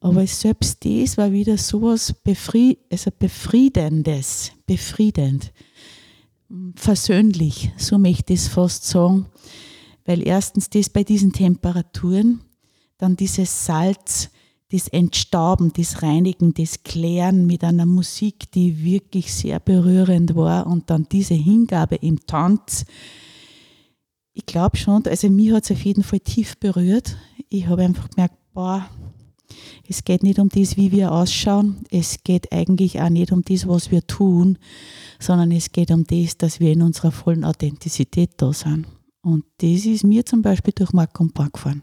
Aber 0.00 0.26
selbst 0.26 0.84
das 0.84 1.16
war 1.16 1.30
wieder 1.32 1.56
sowas 1.58 2.12
Befried 2.12 2.78
also 2.90 3.10
Befriedendes, 3.16 4.52
befriedend, 4.66 5.52
versöhnlich, 6.74 7.72
so 7.76 7.98
möchte 7.98 8.32
ich 8.32 8.40
es 8.40 8.48
fast 8.48 8.84
sagen. 8.84 9.26
Weil 10.04 10.26
erstens 10.26 10.70
das 10.70 10.90
bei 10.90 11.04
diesen 11.04 11.32
Temperaturen, 11.32 12.40
dann 12.98 13.16
dieses 13.16 13.64
Salz, 13.64 14.30
das 14.72 14.88
Entstauben, 14.88 15.72
das 15.74 16.02
Reinigen, 16.02 16.54
das 16.54 16.82
Klären 16.82 17.46
mit 17.46 17.62
einer 17.62 17.84
Musik, 17.84 18.50
die 18.52 18.82
wirklich 18.82 19.32
sehr 19.32 19.60
berührend 19.60 20.34
war 20.34 20.66
und 20.66 20.88
dann 20.88 21.06
diese 21.12 21.34
Hingabe 21.34 21.96
im 21.96 22.24
Tanz. 22.26 22.86
Ich 24.32 24.46
glaube 24.46 24.78
schon, 24.78 25.06
also 25.06 25.28
mich 25.28 25.52
hat 25.52 25.64
es 25.64 25.72
auf 25.72 25.84
jeden 25.84 26.02
Fall 26.02 26.20
tief 26.20 26.56
berührt. 26.58 27.16
Ich 27.50 27.66
habe 27.66 27.82
einfach 27.82 28.08
gemerkt, 28.08 28.36
boah, 28.54 28.88
es 29.86 30.04
geht 30.04 30.22
nicht 30.22 30.38
um 30.38 30.48
das, 30.48 30.78
wie 30.78 30.90
wir 30.90 31.12
ausschauen. 31.12 31.84
Es 31.90 32.24
geht 32.24 32.50
eigentlich 32.50 32.98
auch 32.98 33.10
nicht 33.10 33.30
um 33.30 33.42
das, 33.42 33.68
was 33.68 33.90
wir 33.90 34.06
tun, 34.06 34.56
sondern 35.18 35.52
es 35.52 35.72
geht 35.72 35.90
um 35.90 36.04
das, 36.04 36.38
dass 36.38 36.60
wir 36.60 36.72
in 36.72 36.80
unserer 36.80 37.12
vollen 37.12 37.44
Authentizität 37.44 38.30
da 38.38 38.54
sind. 38.54 38.86
Und 39.20 39.44
das 39.58 39.84
ist 39.84 40.04
mir 40.04 40.24
zum 40.24 40.40
Beispiel 40.40 40.72
durch 40.74 40.94
Mark 40.94 41.20
und 41.20 41.34
Park 41.34 41.52
gefahren. 41.52 41.82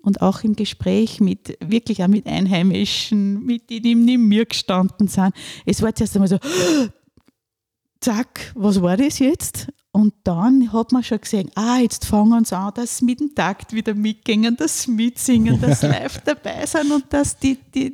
Und 0.00 0.22
auch 0.22 0.42
im 0.44 0.54
Gespräch 0.54 1.20
mit, 1.20 1.58
wirklich 1.60 2.02
auch 2.02 2.08
mit 2.08 2.26
Einheimischen, 2.26 3.44
mit 3.44 3.68
denen 3.68 3.82
die 3.82 3.94
neben 3.94 4.28
mir 4.28 4.46
gestanden 4.46 5.08
sind. 5.08 5.34
Es 5.66 5.82
war 5.82 5.94
zuerst 5.94 6.14
einmal 6.14 6.28
so, 6.28 6.38
zack, 8.00 8.52
was 8.54 8.80
war 8.80 8.96
das 8.96 9.18
jetzt? 9.18 9.68
Und 9.90 10.14
dann 10.24 10.72
hat 10.72 10.92
man 10.92 11.02
schon 11.02 11.20
gesehen, 11.20 11.50
ah, 11.56 11.78
jetzt 11.78 12.04
fangen 12.04 12.44
sie 12.44 12.56
an, 12.56 12.72
dass 12.74 12.98
sie 12.98 13.04
mit 13.04 13.20
dem 13.20 13.34
Takt 13.34 13.72
wieder 13.72 13.94
mitgehen, 13.94 14.56
dass 14.56 14.82
sie 14.82 14.92
mitsingen, 14.92 15.60
dass 15.60 15.80
sie 15.80 15.86
live 15.88 16.20
dabei 16.24 16.64
sind 16.66 16.92
und 16.92 17.04
dass 17.10 17.38
die, 17.38 17.58
die 17.74 17.92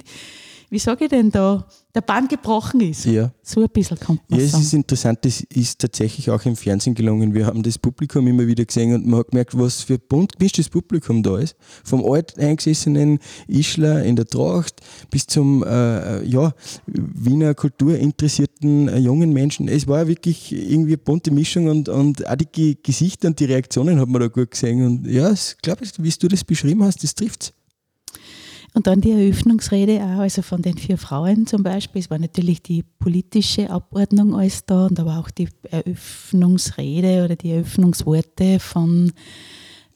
wie 0.74 0.80
sage 0.80 1.04
ich 1.04 1.10
denn 1.10 1.30
da, 1.30 1.66
der 1.94 2.00
Bann 2.00 2.26
gebrochen 2.26 2.80
ist. 2.80 3.04
Ja. 3.04 3.32
So 3.44 3.62
ein 3.62 3.68
bisschen 3.72 3.96
kommt 4.00 4.28
man 4.28 4.40
Ja, 4.40 4.44
es 4.46 4.50
sagen. 4.52 4.64
ist 4.64 4.72
interessant, 4.74 5.18
das 5.22 5.40
ist 5.42 5.78
tatsächlich 5.78 6.28
auch 6.30 6.44
im 6.44 6.56
Fernsehen 6.56 6.94
gelungen. 6.96 7.32
Wir 7.32 7.46
haben 7.46 7.62
das 7.62 7.78
Publikum 7.78 8.26
immer 8.26 8.44
wieder 8.48 8.64
gesehen 8.64 8.92
und 8.92 9.06
man 9.06 9.20
hat 9.20 9.30
gemerkt, 9.30 9.56
was 9.56 9.82
für 9.82 9.98
bunt 9.98 10.36
gemischtes 10.36 10.68
Publikum 10.68 11.22
da 11.22 11.38
ist. 11.38 11.54
Vom 11.84 12.04
alteingesessenen 12.04 13.20
Ischler 13.46 14.02
in 14.04 14.16
der 14.16 14.26
Tracht 14.26 14.80
bis 15.10 15.28
zum 15.28 15.62
äh, 15.62 16.24
ja, 16.24 16.52
Wiener 16.86 17.54
kulturinteressierten 17.54 18.88
äh, 18.88 18.98
jungen 18.98 19.32
Menschen. 19.32 19.68
Es 19.68 19.86
war 19.86 20.08
wirklich 20.08 20.50
irgendwie 20.52 20.94
eine 20.94 20.98
bunte 20.98 21.30
Mischung 21.30 21.68
und, 21.68 21.88
und 21.88 22.26
auch 22.26 22.34
die 22.34 22.46
Ge- 22.46 22.76
Gesichter 22.82 23.28
und 23.28 23.38
die 23.38 23.44
Reaktionen 23.44 24.00
hat 24.00 24.08
man 24.08 24.20
da 24.20 24.26
gut 24.26 24.50
gesehen. 24.50 24.84
Und 24.84 25.06
ja, 25.06 25.30
ich 25.32 25.56
glaube, 25.62 25.82
wie 25.98 26.10
du 26.10 26.26
das 26.26 26.42
beschrieben 26.42 26.82
hast, 26.82 27.04
das 27.04 27.14
trifft's. 27.14 27.52
Und 28.74 28.88
dann 28.88 29.00
die 29.00 29.12
Eröffnungsrede 29.12 30.02
auch, 30.02 30.18
also 30.18 30.42
von 30.42 30.60
den 30.60 30.76
vier 30.76 30.98
Frauen 30.98 31.46
zum 31.46 31.62
Beispiel. 31.62 32.00
Es 32.00 32.10
war 32.10 32.18
natürlich 32.18 32.60
die 32.60 32.82
politische 32.82 33.70
Abordnung 33.70 34.34
alles 34.34 34.66
da 34.66 34.86
und 34.86 34.98
aber 34.98 35.18
auch 35.18 35.30
die 35.30 35.48
Eröffnungsrede 35.70 37.24
oder 37.24 37.36
die 37.36 37.52
Eröffnungsworte 37.52 38.58
von 38.58 39.12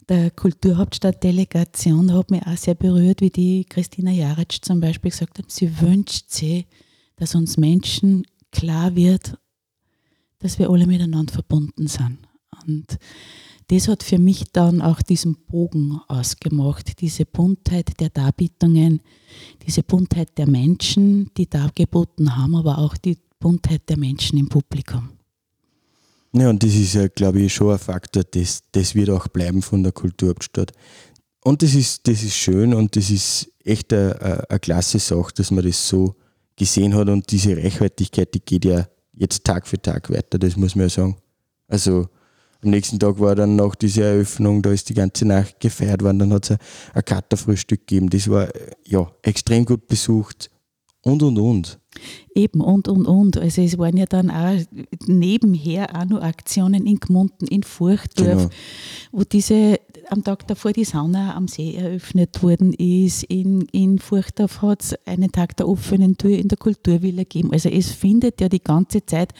der 0.08 0.30
Kulturhauptstadtdelegation 0.30 2.14
hat 2.14 2.30
mich 2.30 2.46
auch 2.46 2.56
sehr 2.56 2.76
berührt, 2.76 3.20
wie 3.20 3.30
die 3.30 3.64
Christina 3.64 4.12
Jaritsch 4.12 4.60
zum 4.62 4.80
Beispiel 4.80 5.10
gesagt 5.10 5.38
hat, 5.38 5.50
sie 5.50 5.80
wünscht 5.80 6.30
sich, 6.30 6.64
dass 7.16 7.34
uns 7.34 7.56
Menschen 7.56 8.24
klar 8.52 8.94
wird, 8.94 9.36
dass 10.38 10.58
wir 10.60 10.70
alle 10.70 10.86
miteinander 10.86 11.32
verbunden 11.32 11.88
sind. 11.88 12.18
Und 12.66 12.96
das 13.68 13.86
hat 13.86 14.02
für 14.02 14.18
mich 14.18 14.44
dann 14.52 14.80
auch 14.80 15.02
diesen 15.02 15.36
Bogen 15.46 16.00
ausgemacht, 16.08 17.00
diese 17.00 17.26
Buntheit 17.26 18.00
der 18.00 18.08
Darbietungen, 18.08 19.00
diese 19.66 19.82
Buntheit 19.82 20.36
der 20.38 20.48
Menschen, 20.48 21.30
die 21.36 21.48
dargeboten 21.48 22.36
haben, 22.36 22.56
aber 22.56 22.78
auch 22.78 22.96
die 22.96 23.18
Buntheit 23.38 23.82
der 23.88 23.98
Menschen 23.98 24.38
im 24.38 24.48
Publikum. 24.48 25.10
Ja, 26.32 26.50
und 26.50 26.62
das 26.62 26.74
ist 26.74 26.94
ja, 26.94 27.08
glaube 27.08 27.40
ich, 27.40 27.54
schon 27.54 27.72
ein 27.72 27.78
Faktor, 27.78 28.24
das, 28.24 28.62
das 28.72 28.94
wird 28.94 29.10
auch 29.10 29.28
bleiben 29.28 29.62
von 29.62 29.82
der 29.82 29.92
Kulturhauptstadt. 29.92 30.72
Und 31.44 31.62
das 31.62 31.74
ist, 31.74 32.06
das 32.08 32.22
ist 32.22 32.34
schön 32.34 32.74
und 32.74 32.96
das 32.96 33.10
ist 33.10 33.50
echt 33.64 33.92
eine, 33.92 34.46
eine 34.48 34.60
klasse 34.60 34.98
Sache, 34.98 35.32
dass 35.34 35.50
man 35.50 35.64
das 35.64 35.88
so 35.88 36.16
gesehen 36.56 36.94
hat 36.94 37.08
und 37.08 37.30
diese 37.30 37.56
Reichhaltigkeit, 37.56 38.34
die 38.34 38.40
geht 38.40 38.64
ja 38.64 38.86
jetzt 39.12 39.44
Tag 39.44 39.66
für 39.66 39.80
Tag 39.80 40.10
weiter, 40.10 40.38
das 40.38 40.56
muss 40.56 40.74
man 40.74 40.86
ja 40.86 40.90
sagen. 40.90 41.16
Also 41.66 42.08
am 42.62 42.70
nächsten 42.70 42.98
Tag 42.98 43.20
war 43.20 43.34
dann 43.34 43.56
noch 43.56 43.74
diese 43.74 44.02
Eröffnung, 44.02 44.62
da 44.62 44.72
ist 44.72 44.88
die 44.88 44.94
ganze 44.94 45.24
Nacht 45.24 45.60
gefeiert 45.60 46.02
worden, 46.02 46.18
dann 46.18 46.32
hat 46.32 46.50
es 46.50 46.58
ein 46.92 47.04
Katerfrühstück 47.04 47.86
gegeben, 47.86 48.10
das 48.10 48.28
war 48.28 48.48
ja 48.86 49.10
extrem 49.22 49.64
gut 49.64 49.86
besucht 49.86 50.50
und 51.02 51.22
und 51.22 51.38
und. 51.38 51.78
Eben 52.34 52.60
und 52.60 52.88
und 52.88 53.06
und. 53.06 53.38
Also 53.38 53.62
es 53.62 53.78
waren 53.78 53.96
ja 53.96 54.06
dann 54.06 54.30
auch 54.30 54.60
nebenher 55.06 55.96
auch 55.96 56.04
noch 56.04 56.22
Aktionen 56.22 56.86
in 56.86 57.00
Gmunden, 57.00 57.46
in 57.46 57.62
Furchtdorf, 57.62 58.28
genau. 58.28 58.50
wo 59.12 59.24
diese 59.24 59.78
am 60.10 60.24
Tag 60.24 60.46
davor 60.46 60.72
die 60.72 60.84
Sauna 60.84 61.34
am 61.34 61.48
See 61.48 61.74
eröffnet 61.74 62.42
worden 62.42 62.72
ist. 62.72 63.24
In, 63.24 63.62
in 63.72 63.98
Furchtdorf 63.98 64.62
hat 64.62 64.82
es 64.82 65.06
einen 65.06 65.32
Tag 65.32 65.56
der 65.56 65.68
offenen 65.68 66.16
Tür 66.16 66.36
in 66.36 66.48
der 66.48 66.58
Kulturvilla 66.58 67.22
gegeben. 67.22 67.52
Also 67.52 67.68
es 67.68 67.90
findet 67.90 68.40
ja 68.40 68.48
die 68.48 68.62
ganze 68.62 69.04
Zeit 69.04 69.32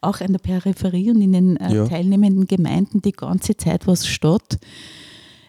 auch 0.00 0.20
an 0.20 0.32
der 0.32 0.38
Peripherie 0.38 1.10
und 1.10 1.20
in 1.20 1.32
den 1.32 1.56
äh, 1.56 1.74
ja. 1.74 1.88
teilnehmenden 1.88 2.46
Gemeinden 2.46 3.02
die 3.02 3.12
ganze 3.12 3.56
Zeit 3.56 3.86
was 3.86 4.06
statt. 4.06 4.58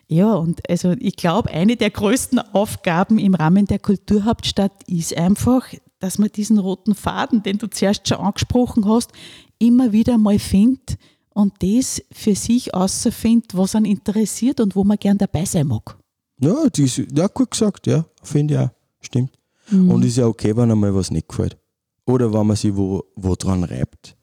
Ja, 0.07 0.33
und 0.33 0.69
also 0.69 0.91
ich 0.99 1.15
glaube, 1.15 1.49
eine 1.49 1.75
der 1.75 1.89
größten 1.89 2.39
Aufgaben 2.39 3.17
im 3.19 3.35
Rahmen 3.35 3.65
der 3.65 3.79
Kulturhauptstadt 3.79 4.83
ist 4.87 5.17
einfach, 5.17 5.67
dass 5.99 6.17
man 6.17 6.29
diesen 6.29 6.59
roten 6.59 6.95
Faden, 6.95 7.43
den 7.43 7.57
du 7.57 7.67
zuerst 7.67 8.07
schon 8.07 8.17
angesprochen 8.17 8.87
hast, 8.87 9.11
immer 9.59 9.91
wieder 9.91 10.17
mal 10.17 10.39
findet 10.39 10.97
und 11.33 11.53
das 11.59 12.01
für 12.11 12.35
sich 12.35 12.73
außerfindet, 12.73 13.55
was 13.55 13.75
einen 13.75 13.85
interessiert 13.85 14.59
und 14.59 14.75
wo 14.75 14.83
man 14.83 14.97
gern 14.97 15.17
dabei 15.17 15.45
sein 15.45 15.67
mag. 15.67 15.97
Ja, 16.39 16.67
das 16.69 16.79
ist, 16.79 17.11
ja 17.15 17.27
gut 17.27 17.51
gesagt, 17.51 17.87
ja, 17.87 18.05
finde 18.21 18.53
ich 18.53 18.59
auch. 18.59 18.69
Stimmt. 19.01 19.31
Mhm. 19.69 19.89
Und 19.89 20.05
ist 20.05 20.17
ja 20.17 20.27
okay, 20.27 20.55
wenn 20.55 20.71
einmal 20.71 20.93
was 20.93 21.11
nicht 21.11 21.27
gefällt. 21.27 21.57
Oder 22.05 22.33
wenn 22.33 22.47
man 22.47 22.55
sich 22.55 22.75
wo, 22.75 23.03
wo 23.15 23.35
dran 23.35 23.63
reibt. 23.63 24.15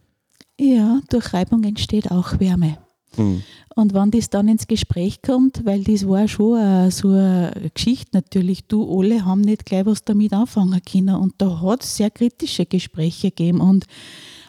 Ja, 0.58 1.00
durch 1.08 1.32
Reibung 1.32 1.64
entsteht 1.64 2.10
auch 2.10 2.38
Wärme. 2.38 2.78
Mhm. 3.16 3.42
Und 3.74 3.94
wenn 3.94 4.10
das 4.10 4.28
dann 4.28 4.48
ins 4.48 4.66
Gespräch 4.66 5.22
kommt, 5.22 5.64
weil 5.64 5.82
das 5.84 6.06
war 6.06 6.28
schon 6.28 6.58
eine, 6.58 6.90
so 6.90 7.08
eine 7.08 7.70
Geschichte 7.72 8.10
natürlich, 8.12 8.66
du 8.66 8.98
alle 8.98 9.24
haben 9.24 9.40
nicht 9.40 9.64
gleich 9.64 9.86
was 9.86 10.04
damit 10.04 10.32
anfangen 10.32 10.80
können. 10.82 11.14
Und 11.14 11.34
da 11.38 11.60
hat 11.62 11.84
es 11.84 11.96
sehr 11.96 12.10
kritische 12.10 12.66
Gespräche 12.66 13.30
gegeben 13.30 13.60
und 13.60 13.86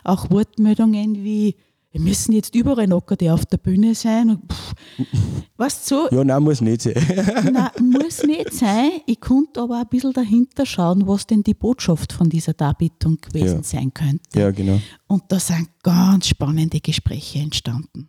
auch 0.04 0.30
Wortmeldungen 0.30 1.24
wie, 1.24 1.56
wir 1.92 2.00
müssen 2.00 2.32
jetzt 2.32 2.56
überall 2.56 2.88
Nocker, 2.88 3.18
die 3.18 3.30
auf 3.30 3.46
der 3.46 3.58
Bühne 3.58 3.96
sein. 3.96 4.30
Und 4.30 4.52
pff, 4.52 4.74
weißt 5.58 5.92
du, 5.92 6.08
so, 6.10 6.16
ja, 6.16 6.24
nein, 6.24 6.42
muss 6.42 6.62
nicht 6.62 6.84
sein. 6.84 6.96
nein, 7.52 7.70
muss 7.92 8.24
nicht 8.24 8.54
sein. 8.54 8.92
Ich 9.06 9.20
konnte 9.20 9.62
aber 9.62 9.82
ein 9.82 9.88
bisschen 9.90 10.14
dahinter 10.14 10.66
schauen, 10.66 11.06
was 11.06 11.28
denn 11.28 11.44
die 11.44 11.54
Botschaft 11.54 12.14
von 12.14 12.30
dieser 12.30 12.54
Darbietung 12.54 13.18
gewesen 13.20 13.58
ja. 13.58 13.64
sein 13.64 13.94
könnte. 13.94 14.40
Ja, 14.40 14.52
genau. 14.52 14.80
Und 15.08 15.24
da 15.28 15.40
sind 15.40 15.68
ganz 15.84 16.28
spannende 16.28 16.80
Gespräche 16.80 17.40
entstanden. 17.40 18.08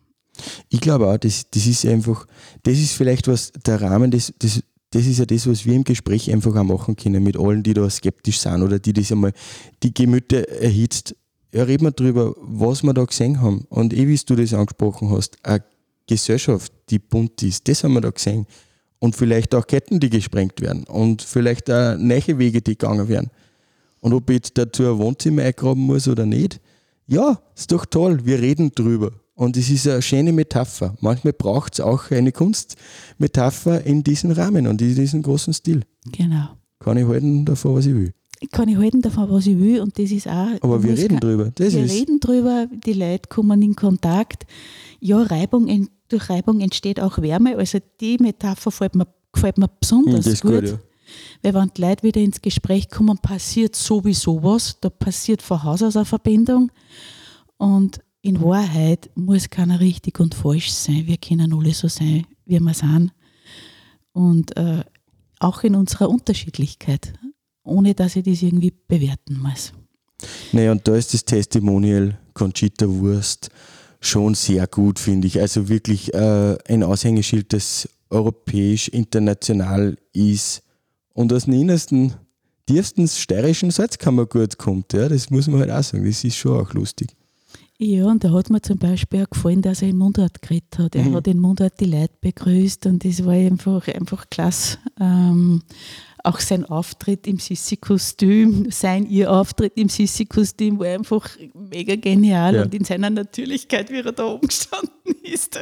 Ich 0.69 0.81
glaube 0.81 1.09
auch, 1.09 1.19
das, 1.19 1.51
das 1.51 1.67
ist 1.67 1.85
einfach, 1.85 2.27
das 2.63 2.79
ist 2.79 2.93
vielleicht 2.93 3.27
was, 3.29 3.53
der 3.67 3.81
Rahmen, 3.81 4.11
das, 4.11 4.33
das, 4.39 4.63
das 4.93 5.07
ist 5.07 5.19
ja 5.19 5.27
das, 5.27 5.47
was 5.47 5.67
wir 5.67 5.75
im 5.75 5.85
Gespräch 5.85 6.31
einfach 6.31 6.55
auch 6.55 6.65
machen 6.65 6.97
können 6.97 7.23
mit 7.23 7.37
allen, 7.37 7.63
die 7.63 7.75
da 7.75 7.89
skeptisch 7.89 8.39
sind 8.39 8.63
oder 8.63 8.79
die 8.79 8.93
das 8.93 9.11
einmal 9.11 9.33
die 9.83 9.93
Gemüter 9.93 10.49
erhitzt. 10.49 11.17
Ja, 11.53 11.65
reden 11.65 11.85
wir 11.85 11.91
darüber, 11.91 12.35
was 12.41 12.83
wir 12.83 12.95
da 12.95 13.05
gesehen 13.05 13.41
haben. 13.43 13.67
Und 13.69 13.93
eh, 13.93 14.09
wie 14.09 14.17
du 14.17 14.37
das 14.37 14.55
angesprochen 14.55 15.11
hast, 15.11 15.37
eine 15.43 15.63
Gesellschaft, 16.07 16.73
die 16.89 16.99
bunt 16.99 17.43
ist, 17.43 17.69
das 17.69 17.85
haben 17.85 17.93
wir 17.95 18.01
da 18.01 18.11
gesehen. 18.11 18.47
Und 18.99 19.17
vielleicht 19.17 19.55
auch 19.55 19.67
Ketten, 19.67 20.01
die 20.01 20.11
gesprengt 20.11 20.61
werden. 20.61 20.85
Und 20.85 21.23
vielleicht 21.23 21.71
auch 21.71 21.97
neue 21.99 22.39
Wege, 22.39 22.63
die 22.63 22.79
gegangen 22.79 23.09
werden. 23.09 23.31
Und 24.01 24.15
ob 24.15 24.31
ich 24.31 24.37
jetzt 24.37 24.59
dazu 24.59 24.85
ein 24.85 24.99
Wohnzimmer 24.99 25.43
eingraben 25.43 25.83
muss 25.83 26.09
oder 26.09 26.25
nicht, 26.25 26.61
ja, 27.07 27.39
ist 27.55 27.71
doch 27.71 27.85
toll, 27.85 28.25
wir 28.25 28.41
reden 28.41 28.73
drüber. 28.75 29.13
Und 29.35 29.57
es 29.57 29.71
ist 29.71 29.87
eine 29.89 30.03
schöne 30.03 30.33
Metapher. 30.33 30.95
Manchmal 31.01 31.33
braucht 31.33 31.75
es 31.75 31.81
auch 31.81 32.11
eine 32.11 32.33
Kunstmetapher 32.33 33.85
in 33.85 34.03
diesem 34.05 34.31
Rahmen 34.31 34.67
und 34.67 34.81
in 34.81 34.95
diesem 34.95 35.23
großen 35.23 35.53
Stil. 35.53 35.83
Genau. 36.07 36.51
Kann 36.79 36.97
ich 36.97 37.07
halten 37.07 37.45
davon, 37.45 37.75
was 37.75 37.87
ich 37.87 37.95
will. 37.95 38.13
Kann 38.51 38.69
ich 38.69 38.77
halten 38.77 39.03
davon, 39.03 39.31
was 39.31 39.47
ich 39.47 39.59
will 39.59 39.81
und 39.81 39.99
das 39.99 40.11
ist 40.11 40.27
auch. 40.27 40.61
Aber 40.61 40.83
wir 40.83 40.97
reden 40.97 41.21
drüber. 41.21 41.53
Das 41.55 41.75
wir 41.75 41.85
ist 41.85 41.93
reden 41.93 42.19
drüber, 42.19 42.67
die 42.85 42.95
Leute 42.95 43.29
kommen 43.29 43.63
in 43.63 43.77
Kontakt. 43.77 44.47
Ja, 45.01 45.23
Reibung, 45.23 45.89
durch 46.09 46.29
Reibung 46.29 46.61
entsteht 46.61 47.01
auch 47.01 47.19
Wärme. 47.19 47.57
Also 47.57 47.79
die 48.01 48.19
Metapher 48.19 48.71
gefällt 48.71 48.95
mir, 48.95 49.07
gefällt 49.33 49.59
mir 49.59 49.69
besonders 49.69 50.27
hm, 50.27 50.35
gut. 50.35 50.61
gut 50.61 50.71
ja. 50.71 50.79
Weil 51.43 51.55
wenn 51.55 51.71
die 51.77 51.81
Leute 51.81 52.03
wieder 52.03 52.21
ins 52.21 52.41
Gespräch 52.41 52.89
kommen, 52.89 53.19
passiert 53.19 53.77
sowieso 53.77 54.43
was. 54.43 54.79
Da 54.81 54.91
passiert 54.91 55.43
von 55.43 55.63
Haus 55.63 55.83
aus 55.83 55.97
eine 55.97 56.05
Verbindung. 56.05 56.71
Und 57.57 58.01
in 58.23 58.41
Wahrheit 58.41 59.11
muss 59.15 59.51
keiner 59.51 59.81
richtig 59.81 60.21
und 60.21 60.35
falsch 60.35 60.71
sein. 60.71 61.07
Wir 61.07 61.17
können 61.17 61.53
alle 61.53 61.75
so 61.75 61.89
sein, 61.89 62.27
wie 62.47 62.61
wir 62.61 62.75
sind. 62.75 63.13
Und 64.13 64.57
äh, 64.57 64.85
auch 65.41 65.63
in 65.65 65.75
unserer 65.75 66.09
Unterschiedlichkeit, 66.09 67.13
ohne 67.65 67.95
dass 67.95 68.17
ich 68.17 68.25
das 68.25 68.43
irgendwie 68.43 68.73
bewerten 68.89 69.39
muss. 69.39 69.73
Naja, 70.53 70.73
und 70.73 70.87
da 70.87 70.97
ist 70.97 71.15
das 71.15 71.25
Testimonial 71.25 72.19
Conchita 72.35 72.89
Wurst 72.89 73.51
schon 74.01 74.35
sehr 74.35 74.67
gut, 74.67 74.99
finde 74.99 75.27
ich. 75.27 75.41
Also 75.41 75.69
wirklich 75.69 76.13
äh, 76.15 76.57
ein 76.69 76.83
Aushängeschild, 76.83 77.53
das 77.53 77.89
europäisch, 78.11 78.89
international 78.89 79.97
ist 80.13 80.63
und 81.15 81.33
aus 81.33 81.45
dem 81.45 81.55
innersten, 81.55 82.15
tiefsten 82.67 83.09
steirischen 83.09 83.71
Salzkammergut 83.71 84.59
kommt. 84.59 84.93
Ja, 84.93 85.09
das 85.09 85.31
muss 85.31 85.47
man 85.47 85.61
halt 85.61 85.71
auch 85.71 85.83
sagen. 85.83 86.05
Das 86.05 86.25
ist 86.25 86.37
schon 86.37 86.61
auch 86.61 86.73
lustig. 86.75 87.09
Ja, 87.79 88.07
und 88.07 88.23
da 88.23 88.31
hat 88.31 88.49
mir 88.49 88.63
zum 88.63 88.79
Beispiel 88.79 89.25
auch 89.25 89.31
gefallen, 89.31 89.61
dass 89.61 89.83
er 89.83 89.89
in 89.89 89.97
Mundart 89.97 90.41
geredet 90.41 90.79
hat. 90.79 90.95
Er 90.95 91.03
mhm. 91.03 91.17
hat 91.17 91.27
in 91.27 91.41
Mundart 91.41 91.81
die 91.81 91.87
Leute 91.87 92.15
begrüßt 92.21 92.87
und 92.87 93.05
das 93.05 93.25
war 93.25 93.33
einfach, 93.33 93.89
einfach 93.89 94.31
klasse. 94.31 94.79
Ähm, 95.01 95.63
auch 96.25 96.41
sein 96.41 96.65
Auftritt 96.65 97.27
im 97.27 97.39
Sissi-Kostüm, 97.39 98.71
sein 98.71 99.07
ihr 99.07 99.31
Auftritt 99.31 99.73
im 99.77 99.89
Sissi-Kostüm 99.89 100.79
war 100.79 100.89
einfach 100.89 101.29
mega 101.55 101.97
genial 101.97 102.55
ja. 102.55 102.63
und 102.63 102.75
in 102.75 102.85
seiner 102.85 103.11
Natürlichkeit, 103.11 103.91
wie 103.91 104.01
er 104.01 104.13
da 104.13 104.27
oben 104.27 104.47
gestanden 104.47 104.91
ist. 105.23 105.59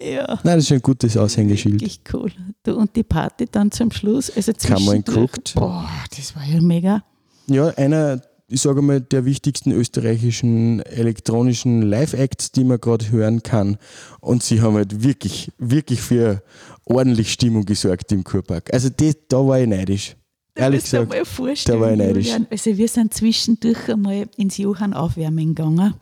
ja. 0.00 0.38
Nein, 0.44 0.56
das 0.58 0.64
ist 0.64 0.72
ein 0.72 0.82
gutes 0.82 1.16
Aushängeschild. 1.16 1.80
Wirklich 1.80 2.00
cool. 2.12 2.30
und 2.66 2.94
die 2.94 3.02
Party 3.02 3.46
dann 3.50 3.70
zum 3.70 3.90
Schluss. 3.90 4.30
Also 4.30 4.52
Kammer 4.52 4.98
geguckt. 4.98 5.54
Boah, 5.54 5.88
das 6.16 6.36
war 6.36 6.44
ja 6.44 6.60
mega. 6.60 7.02
Ja, 7.46 7.68
einer 7.68 8.20
ich 8.48 8.60
sage 8.60 8.80
mal, 8.80 9.00
der 9.00 9.24
wichtigsten 9.24 9.72
österreichischen 9.72 10.80
elektronischen 10.80 11.82
Live-Acts, 11.82 12.52
die 12.52 12.62
man 12.64 12.80
gerade 12.80 13.10
hören 13.10 13.42
kann. 13.42 13.76
Und 14.20 14.42
sie 14.42 14.60
haben 14.60 14.76
halt 14.76 15.02
wirklich, 15.02 15.50
wirklich 15.58 16.00
für 16.00 16.42
ordentlich 16.86 17.32
Stimmung 17.32 17.64
gesorgt 17.64 18.10
im 18.12 18.24
Kurpark. 18.24 18.72
Also 18.72 18.88
das, 18.88 19.14
da 19.28 19.38
war 19.46 19.60
ich 19.60 19.68
neidisch. 19.68 20.16
Da 20.54 20.64
Ehrlich 20.64 20.84
gesagt, 20.84 21.12
da 21.12 21.80
war 21.80 21.92
ich 21.92 21.98
neidisch. 21.98 22.26
Julian. 22.28 22.46
Also 22.50 22.76
wir 22.76 22.88
sind 22.88 23.12
zwischendurch 23.12 23.90
einmal 23.90 24.26
ins 24.38 24.56
Johann 24.56 24.94
aufwärmen 24.94 25.54
gegangen 25.54 25.94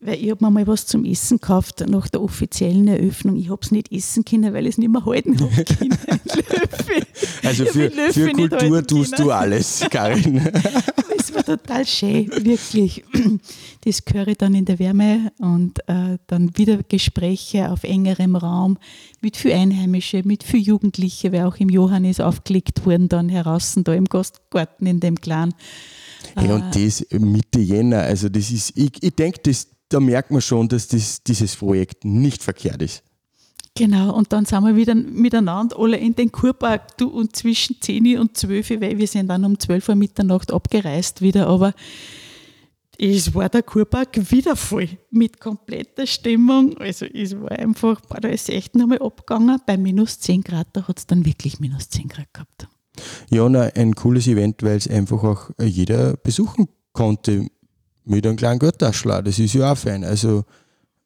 weil 0.00 0.22
ich 0.22 0.30
habe 0.30 0.44
mir 0.44 0.50
mal 0.50 0.66
was 0.66 0.86
zum 0.86 1.04
Essen 1.04 1.40
gekauft 1.40 1.84
nach 1.88 2.08
der 2.08 2.22
offiziellen 2.22 2.86
Eröffnung. 2.86 3.36
Ich 3.36 3.50
habe 3.50 3.60
es 3.62 3.70
nicht 3.70 3.92
essen 3.92 4.24
können, 4.24 4.54
weil 4.54 4.66
ich 4.66 4.74
es 4.74 4.78
nicht 4.78 4.90
mehr 4.90 5.04
halten 5.04 5.40
habe 5.40 5.64
können. 5.64 5.98
also 7.42 7.64
für, 7.66 7.90
für 7.90 8.32
Kultur 8.32 8.86
tust 8.86 9.16
können. 9.16 9.28
du 9.28 9.32
alles, 9.32 9.84
Karin. 9.90 10.40
Es 11.28 11.34
war 11.34 11.44
total 11.44 11.86
schön, 11.86 12.30
wirklich. 12.44 13.04
Das 13.84 14.02
höre 14.12 14.28
ich 14.28 14.36
dann 14.36 14.54
in 14.54 14.64
der 14.64 14.78
Wärme 14.78 15.32
und 15.38 15.78
äh, 15.88 16.18
dann 16.26 16.56
wieder 16.58 16.80
Gespräche 16.82 17.70
auf 17.70 17.84
engerem 17.84 18.36
Raum 18.36 18.76
mit 19.22 19.36
viel 19.36 19.52
Einheimische, 19.52 20.22
mit 20.24 20.42
viel 20.42 20.60
Jugendliche, 20.60 21.32
weil 21.32 21.44
auch 21.44 21.56
im 21.56 21.70
Johannes 21.70 22.20
aufgelegt 22.20 22.84
wurden, 22.84 23.08
dann 23.08 23.28
heraus 23.28 23.74
da 23.76 23.94
im 23.94 24.04
Gastgarten 24.04 24.86
in 24.86 25.00
dem 25.00 25.20
Clan. 25.20 25.54
Hey, 26.34 26.50
und 26.50 26.76
äh, 26.76 26.84
das 26.84 27.06
Mitte 27.12 27.60
Jänner, 27.60 28.00
also 28.00 28.28
das 28.28 28.50
ist, 28.50 28.76
ich, 28.76 29.02
ich 29.02 29.14
denke, 29.14 29.40
das 29.44 29.68
da 29.88 30.00
merkt 30.00 30.30
man 30.30 30.42
schon, 30.42 30.68
dass 30.68 30.88
das, 30.88 31.22
dieses 31.22 31.56
Projekt 31.56 32.04
nicht 32.04 32.42
verkehrt 32.42 32.82
ist. 32.82 33.02
Genau, 33.78 34.12
und 34.12 34.32
dann 34.32 34.44
sind 34.44 34.64
wir 34.64 34.74
wieder 34.74 34.94
miteinander 34.96 35.78
alle 35.78 35.96
in 35.98 36.12
den 36.16 36.32
Kurpark, 36.32 36.96
du 36.98 37.08
und 37.10 37.36
zwischen 37.36 37.80
10 37.80 38.18
und 38.18 38.36
12, 38.36 38.70
weil 38.80 38.98
wir 38.98 39.06
sind 39.06 39.28
dann 39.28 39.44
um 39.44 39.56
12 39.56 39.90
Uhr 39.90 39.94
Mitternacht 39.94 40.52
abgereist 40.52 41.22
wieder, 41.22 41.46
aber 41.46 41.72
es 42.98 43.32
war 43.32 43.48
der 43.48 43.62
Kurpark 43.62 44.32
wieder 44.32 44.56
voll 44.56 44.88
mit 45.12 45.38
kompletter 45.38 46.08
Stimmung. 46.08 46.76
Also 46.78 47.06
es 47.06 47.40
war 47.40 47.52
einfach, 47.52 48.00
boah, 48.00 48.20
da 48.20 48.28
ist 48.28 48.50
echt 48.50 48.74
nochmal 48.74 48.98
abgegangen. 48.98 49.60
Bei 49.64 49.76
minus 49.76 50.18
10 50.18 50.42
Grad, 50.42 50.66
da 50.72 50.88
hat 50.88 50.98
es 50.98 51.06
dann 51.06 51.24
wirklich 51.24 51.60
minus 51.60 51.88
10 51.88 52.08
Grad 52.08 52.34
gehabt. 52.34 52.66
Ja, 53.30 53.48
na, 53.48 53.70
ein 53.76 53.94
cooles 53.94 54.26
Event, 54.26 54.64
weil 54.64 54.78
es 54.78 54.88
einfach 54.88 55.22
auch 55.22 55.50
jeder 55.60 56.16
besuchen 56.16 56.66
konnte 56.92 57.46
mit 58.04 58.26
einem 58.26 58.36
kleinen 58.36 58.58
Geldtaschler. 58.58 59.22
Das 59.22 59.38
ist 59.38 59.54
ja 59.54 59.70
auch 59.70 59.78
fein. 59.78 60.02
Also 60.02 60.44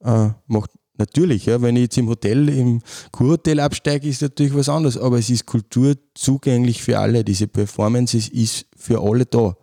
äh, 0.00 0.30
macht 0.46 0.70
natürlich, 0.98 1.46
ja, 1.46 1.60
wenn 1.62 1.76
ich 1.76 1.82
jetzt 1.82 1.98
im 1.98 2.08
Hotel, 2.08 2.48
im 2.48 2.80
Kurhotel 3.10 3.60
absteige, 3.60 4.08
ist 4.08 4.22
natürlich 4.22 4.54
was 4.54 4.68
anderes, 4.68 4.96
aber 4.96 5.18
es 5.18 5.30
ist 5.30 5.46
Kultur 5.46 5.94
zugänglich 6.14 6.82
für 6.82 6.98
alle. 6.98 7.24
Diese 7.24 7.48
Performance 7.48 8.16
ist 8.16 8.66
für 8.76 9.00
alle 9.00 9.26
da. 9.26 9.56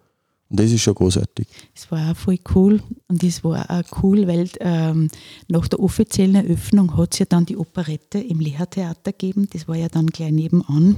Und 0.49 0.59
das 0.59 0.71
ist 0.71 0.81
schon 0.81 0.95
großartig. 0.95 1.47
Es 1.75 1.91
war 1.91 2.11
auch 2.11 2.17
voll 2.17 2.39
cool 2.55 2.81
und 3.07 3.23
es 3.23 3.43
war 3.43 3.69
auch 3.69 4.03
cool, 4.03 4.27
weil 4.27 4.49
ähm, 4.61 5.09
nach 5.47 5.67
der 5.67 5.79
offiziellen 5.79 6.35
Eröffnung 6.35 6.97
hat 6.97 7.13
es 7.13 7.19
ja 7.19 7.25
dann 7.27 7.45
die 7.45 7.55
Operette 7.55 8.19
im 8.19 8.39
Lehrtheater 8.39 9.11
gegeben. 9.11 9.47
Das 9.53 9.67
war 9.67 9.75
ja 9.75 9.89
dann 9.89 10.07
gleich 10.07 10.31
nebenan. 10.31 10.97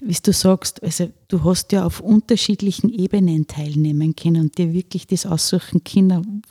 Wie 0.00 0.16
du 0.20 0.32
sagst, 0.32 0.82
also 0.82 1.08
du 1.28 1.44
hast 1.44 1.70
ja 1.70 1.86
auf 1.86 2.00
unterschiedlichen 2.00 2.90
Ebenen 2.90 3.46
teilnehmen 3.46 4.16
können 4.16 4.42
und 4.42 4.58
dir 4.58 4.72
wirklich 4.72 5.06
das 5.06 5.26
aussuchen 5.26 5.84
können, 5.84 6.42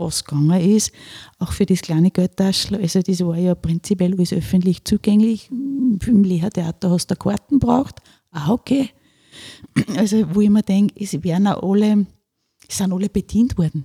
was 0.00 0.24
gegangen 0.24 0.60
ist. 0.60 0.92
Auch 1.38 1.52
für 1.52 1.66
das 1.66 1.82
kleine 1.82 2.10
Geldtaschel. 2.10 2.80
Also 2.80 3.02
das 3.02 3.20
war 3.20 3.36
ja 3.36 3.54
prinzipiell 3.54 4.14
alles 4.14 4.32
öffentlich 4.32 4.84
zugänglich. 4.84 5.50
Im 5.50 6.24
Lehrtheater 6.24 6.90
hast 6.90 7.10
du 7.10 7.16
Karten 7.16 7.58
braucht. 7.58 8.00
Ah, 8.30 8.52
okay. 8.52 8.90
Also, 9.96 10.34
wo 10.34 10.40
ich 10.40 10.50
mir 10.50 10.62
denke, 10.62 10.94
es 11.00 11.22
werden 11.22 11.46
auch 11.46 11.62
alle, 11.62 12.06
es 12.68 12.78
sind 12.78 12.92
alle 12.92 13.08
bedient 13.08 13.56
worden. 13.56 13.84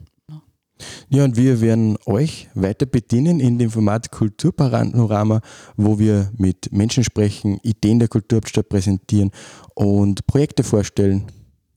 Ja, 1.07 1.23
und 1.23 1.37
wir 1.37 1.61
werden 1.61 1.97
euch 2.05 2.49
weiter 2.53 2.85
bedienen 2.85 3.39
in 3.39 3.57
dem 3.57 3.71
Format 3.71 4.11
Kulturpanorama, 4.11 5.39
wo 5.77 5.99
wir 5.99 6.31
mit 6.37 6.71
Menschen 6.71 7.03
sprechen, 7.03 7.59
Ideen 7.63 7.99
der 7.99 8.09
Kulturhauptstadt 8.09 8.67
präsentieren 8.67 9.31
und 9.73 10.27
Projekte 10.27 10.63
vorstellen. 10.63 11.27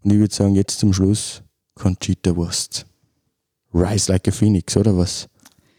Und 0.02 0.12
ich 0.12 0.18
würde 0.18 0.34
sagen, 0.34 0.56
jetzt 0.56 0.80
zum 0.80 0.92
Schluss 0.92 1.42
Conchita 1.74 2.34
Wurst. 2.34 2.87
Rise 3.78 4.10
Like 4.10 4.26
a 4.26 4.32
Phoenix, 4.32 4.76
oder 4.76 4.96
was? 4.96 5.28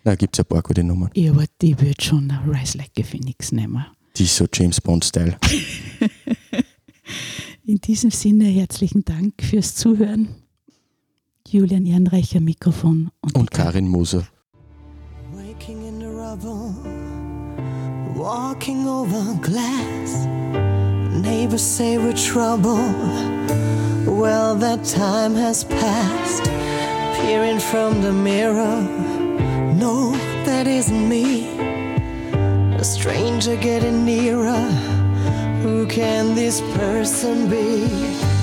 Da 0.05 0.15
gibt 0.15 0.35
es 0.35 0.39
ein 0.39 0.45
paar 0.45 0.61
gute 0.61 0.83
Nummern. 0.83 1.09
Ja, 1.15 1.31
aber 1.31 1.45
die 1.61 1.77
würde 1.79 2.01
schon 2.01 2.31
Rise 2.47 2.77
Like 2.77 2.91
a 2.97 3.03
Phoenix 3.03 3.51
nehmen. 3.51 3.85
Die 4.15 4.23
ist 4.23 4.37
so 4.37 4.45
James 4.51 4.79
Bond-Style. 4.79 5.37
In 7.65 7.77
diesem 7.77 8.09
Sinne 8.09 8.45
herzlichen 8.45 9.03
Dank 9.03 9.33
fürs 9.41 9.75
Zuhören. 9.75 10.29
Julian 11.47 11.85
Ehrenreicher 11.85 12.39
Mikrofon 12.39 13.09
und, 13.21 13.35
und 13.35 13.51
Karin 13.51 13.87
Moser. 13.87 14.25
Waking 15.33 15.85
in 15.87 15.99
the 15.99 16.05
rubble, 16.05 16.73
walking 18.15 18.87
over 18.87 19.35
glass. 19.41 20.25
Neighbors 21.21 21.61
say 21.61 21.97
we're 21.97 22.13
trouble. 22.13 22.79
Well, 24.05 24.55
that 24.59 24.83
time 24.83 25.35
has 25.35 25.65
passed. 25.65 26.58
Peering 27.21 27.59
from 27.59 28.01
the 28.01 28.11
mirror, 28.11 28.81
no, 29.75 30.11
that 30.45 30.67
isn't 30.67 31.07
me. 31.07 31.47
A 32.75 32.83
stranger 32.83 33.55
getting 33.55 34.05
nearer. 34.05 34.65
Who 35.61 35.85
can 35.87 36.35
this 36.35 36.61
person 36.61 37.49
be? 37.49 38.38